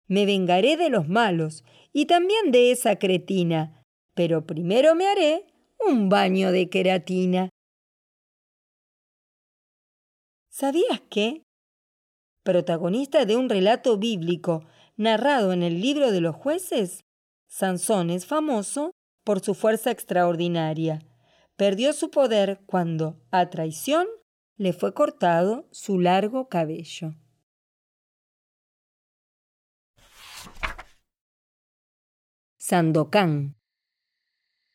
Me 0.08 0.26
vengaré 0.26 0.78
de 0.78 0.90
los 0.90 1.08
malos 1.08 1.64
y 1.94 2.06
también 2.06 2.52
de 2.52 2.72
esa 2.72 2.98
cretina, 2.98 3.84
pero 4.14 4.46
primero 4.46 4.96
me 4.96 5.08
haré 5.08 5.46
un 5.86 6.10
baño 6.10 6.52
de 6.52 6.70
queratina. 6.70 7.50
¿Sabías 10.50 11.02
que? 11.10 11.44
Protagonista 12.44 13.26
de 13.26 13.36
un 13.36 13.50
relato 13.50 13.98
bíblico 13.98 14.66
narrado 14.98 15.54
en 15.54 15.64
el 15.64 15.82
libro 15.82 16.12
de 16.12 16.22
los 16.22 16.36
jueces, 16.36 17.04
Sansón 17.48 18.10
es 18.10 18.26
famoso 18.26 18.92
por 19.24 19.42
su 19.42 19.54
fuerza 19.54 19.92
extraordinaria. 19.92 21.00
Perdió 21.56 21.94
su 21.94 22.10
poder 22.10 22.62
cuando, 22.66 23.20
a 23.32 23.50
traición, 23.50 24.08
le 24.58 24.74
fue 24.74 24.94
cortado 24.94 25.68
su 25.72 26.00
largo 26.00 26.48
cabello. 26.48 27.16
Sandokan 32.72 33.58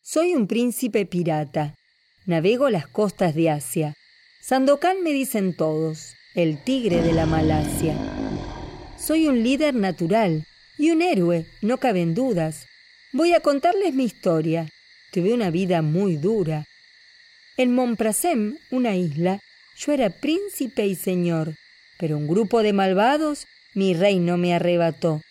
soy 0.02 0.34
un 0.34 0.46
príncipe 0.46 1.06
pirata. 1.06 1.76
Navego 2.26 2.68
las 2.68 2.86
costas 2.86 3.34
de 3.34 3.48
Asia. 3.48 3.94
Sandokan 4.42 5.02
me 5.02 5.14
dicen 5.14 5.56
todos, 5.56 6.12
el 6.34 6.62
tigre 6.62 7.00
de 7.00 7.14
la 7.14 7.24
Malasia. 7.24 7.96
Soy 8.98 9.28
un 9.28 9.42
líder 9.42 9.74
natural 9.74 10.44
y 10.76 10.90
un 10.90 11.00
héroe, 11.00 11.46
no 11.62 11.78
caben 11.78 12.14
dudas. 12.14 12.66
Voy 13.14 13.32
a 13.32 13.40
contarles 13.40 13.94
mi 13.94 14.04
historia. 14.04 14.68
Tuve 15.10 15.32
una 15.32 15.48
vida 15.48 15.80
muy 15.80 16.18
dura. 16.18 16.66
En 17.56 17.74
Monprasem, 17.74 18.58
una 18.70 18.94
isla, 18.94 19.40
yo 19.78 19.92
era 19.92 20.10
príncipe 20.10 20.84
y 20.84 20.96
señor, 20.96 21.54
pero 21.98 22.18
un 22.18 22.28
grupo 22.28 22.62
de 22.62 22.74
malvados 22.74 23.46
mi 23.72 23.94
reino 23.94 24.36
me 24.36 24.52
arrebató. 24.52 25.22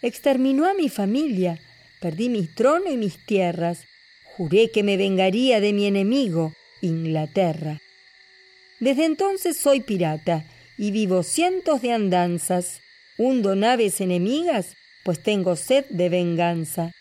Exterminó 0.00 0.64
a 0.64 0.72
mi 0.72 0.88
familia, 0.88 1.60
perdí 2.04 2.28
mi 2.28 2.46
trono 2.46 2.90
y 2.90 2.98
mis 2.98 3.16
tierras, 3.24 3.86
Juré 4.36 4.70
que 4.70 4.82
me 4.82 4.98
vengaría 4.98 5.58
de 5.62 5.72
mi 5.72 5.86
enemigo, 5.86 6.52
Inglaterra. 6.82 7.80
Desde 8.78 9.06
entonces 9.06 9.56
soy 9.56 9.80
pirata 9.80 10.44
y 10.76 10.90
vivo 10.90 11.22
cientos 11.22 11.80
de 11.80 11.92
andanzas. 11.92 12.82
Hundo 13.16 13.56
naves 13.56 14.02
enemigas, 14.02 14.76
pues 15.02 15.22
tengo 15.22 15.56
sed 15.56 15.86
de 15.88 16.10
venganza. 16.10 16.92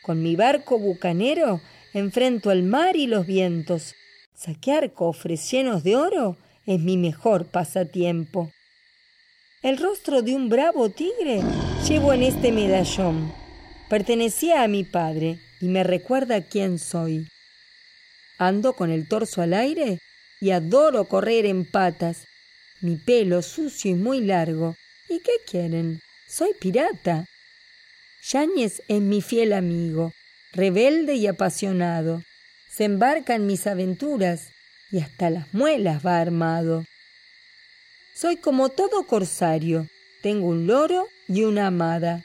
Con 0.00 0.22
mi 0.22 0.36
barco 0.36 0.78
bucanero 0.78 1.60
enfrento 1.92 2.50
el 2.50 2.62
mar 2.62 2.96
y 2.96 3.06
los 3.06 3.26
vientos. 3.26 3.94
Saquear 4.34 4.94
cofres 4.94 5.50
llenos 5.50 5.84
de 5.84 5.96
oro 5.96 6.38
es 6.64 6.80
mi 6.80 6.96
mejor 6.96 7.44
pasatiempo. 7.44 8.50
El 9.60 9.76
rostro 9.76 10.22
de 10.22 10.34
un 10.34 10.48
bravo 10.48 10.88
tigre 10.88 11.42
llevo 11.86 12.14
en 12.14 12.22
este 12.22 12.52
medallón. 12.52 13.43
Pertenecía 13.88 14.62
a 14.62 14.68
mi 14.68 14.84
padre 14.84 15.38
y 15.60 15.68
me 15.68 15.84
recuerda 15.84 16.40
quién 16.42 16.78
soy. 16.78 17.28
Ando 18.38 18.74
con 18.74 18.90
el 18.90 19.06
torso 19.06 19.42
al 19.42 19.54
aire 19.54 19.98
y 20.40 20.50
adoro 20.50 21.04
correr 21.04 21.46
en 21.46 21.64
patas. 21.64 22.26
Mi 22.80 22.96
pelo 22.96 23.42
sucio 23.42 23.90
y 23.90 23.94
muy 23.94 24.20
largo. 24.20 24.74
¿Y 25.08 25.20
qué 25.20 25.32
quieren? 25.46 26.00
Soy 26.26 26.52
pirata. 26.58 27.26
Yáñez 28.26 28.82
es 28.88 29.00
mi 29.00 29.20
fiel 29.20 29.52
amigo, 29.52 30.12
rebelde 30.52 31.14
y 31.14 31.26
apasionado. 31.26 32.22
Se 32.70 32.84
embarca 32.84 33.34
en 33.34 33.46
mis 33.46 33.66
aventuras 33.66 34.48
y 34.90 35.00
hasta 35.00 35.28
las 35.28 35.52
muelas 35.52 36.04
va 36.04 36.20
armado. 36.20 36.84
Soy 38.14 38.36
como 38.36 38.70
todo 38.70 39.06
corsario. 39.06 39.86
Tengo 40.22 40.48
un 40.48 40.66
loro 40.66 41.06
y 41.28 41.44
una 41.44 41.66
amada. 41.66 42.24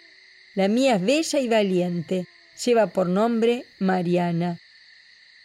La 0.60 0.68
mía 0.68 0.96
es 0.96 1.02
bella 1.02 1.40
y 1.40 1.48
valiente 1.48 2.28
lleva 2.66 2.88
por 2.88 3.08
nombre 3.08 3.64
Mariana. 3.80 4.60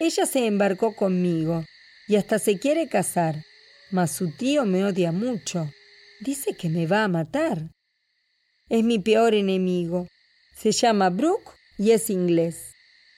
Ella 0.01 0.27
se 0.27 0.45
embarcó 0.45 0.97
conmigo 0.97 1.65
y 2.09 2.17
hasta 2.17 2.41
se 2.41 2.59
quiere 2.59 2.89
casar, 2.89 3.45
mas 3.93 4.11
su 4.11 4.33
tío 4.33 4.65
me 4.65 4.85
odia 4.85 5.13
mucho. 5.13 5.71
Dice 6.19 6.55
que 6.55 6.69
me 6.69 6.89
va 6.89 7.05
a 7.05 7.09
matar. 7.09 7.71
Es 8.69 8.83
mi 8.83 8.99
peor 8.99 9.35
enemigo. 9.35 10.09
Se 10.57 10.73
llama 10.73 11.11
Brooke 11.11 11.53
y 11.79 11.93
es 11.93 12.11
inglés. 12.11 12.73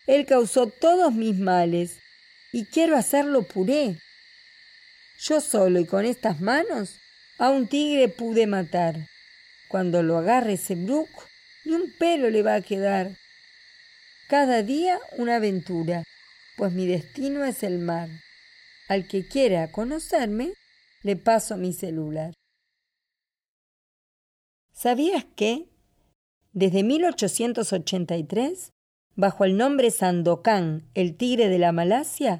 Él 0.06 0.26
causó 0.26 0.66
todos 0.66 1.14
mis 1.14 1.38
males 1.38 1.98
y 2.52 2.66
quiero 2.66 2.98
hacerlo 2.98 3.44
puré. 3.44 3.98
Yo 5.18 5.40
solo 5.40 5.80
y 5.80 5.86
con 5.86 6.04
estas 6.04 6.42
manos 6.42 6.98
a 7.38 7.48
un 7.48 7.66
tigre 7.66 8.10
pude 8.10 8.46
matar. 8.46 9.08
Cuando 9.70 10.02
lo 10.02 10.18
agarre 10.18 10.52
ese 10.52 10.74
Brooke, 10.74 11.22
ni 11.66 11.74
un 11.74 11.92
pelo 11.98 12.30
le 12.30 12.42
va 12.42 12.54
a 12.54 12.62
quedar. 12.62 13.16
Cada 14.28 14.62
día 14.62 14.98
una 15.18 15.36
aventura, 15.36 16.04
pues 16.56 16.72
mi 16.72 16.86
destino 16.86 17.44
es 17.44 17.62
el 17.62 17.78
mar. 17.78 18.08
Al 18.88 19.08
que 19.08 19.26
quiera 19.26 19.72
conocerme, 19.72 20.52
le 21.02 21.16
paso 21.16 21.56
mi 21.56 21.72
celular. 21.72 22.32
¿Sabías 24.72 25.24
que, 25.24 25.68
desde 26.52 26.82
1883, 26.84 28.70
bajo 29.16 29.44
el 29.44 29.56
nombre 29.56 29.90
Sandokan, 29.90 30.88
el 30.94 31.16
tigre 31.16 31.48
de 31.48 31.58
la 31.58 31.72
Malasia, 31.72 32.38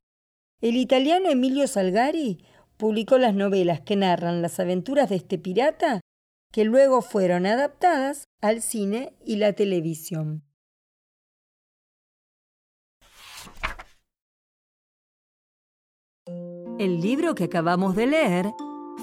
el 0.61 0.77
italiano 0.77 1.31
Emilio 1.31 1.67
Salgari 1.67 2.45
publicó 2.77 3.19
las 3.19 3.35
novelas 3.35 3.81
que 3.81 3.97
narran 3.97 4.43
las 4.43 4.61
aventuras 4.61 5.09
de 5.09 5.17
este 5.17 5.39
pirata 5.39 6.01
que 6.57 6.65
luego 6.65 7.03
fueron 7.03 7.45
adaptadas 7.45 8.31
al 8.41 8.63
cine 8.63 9.15
y 9.27 9.37
la 9.37 9.53
televisión. 9.53 10.43
El 16.79 17.03
libro 17.03 17.35
que 17.35 17.45
acabamos 17.45 17.95
de 17.95 18.07
leer 18.07 18.47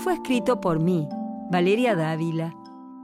fue 0.04 0.16
escrito 0.16 0.60
por 0.62 0.80
mí, 0.80 1.08
Valeria 1.52 1.96
Dávila. 1.96 2.56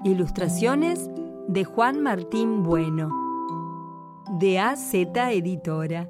Ilustraciones 0.03 1.11
de 1.47 1.63
Juan 1.63 2.01
Martín 2.01 2.63
Bueno, 2.63 3.11
de 4.39 4.57
AZ 4.57 4.95
Editora. 4.95 6.09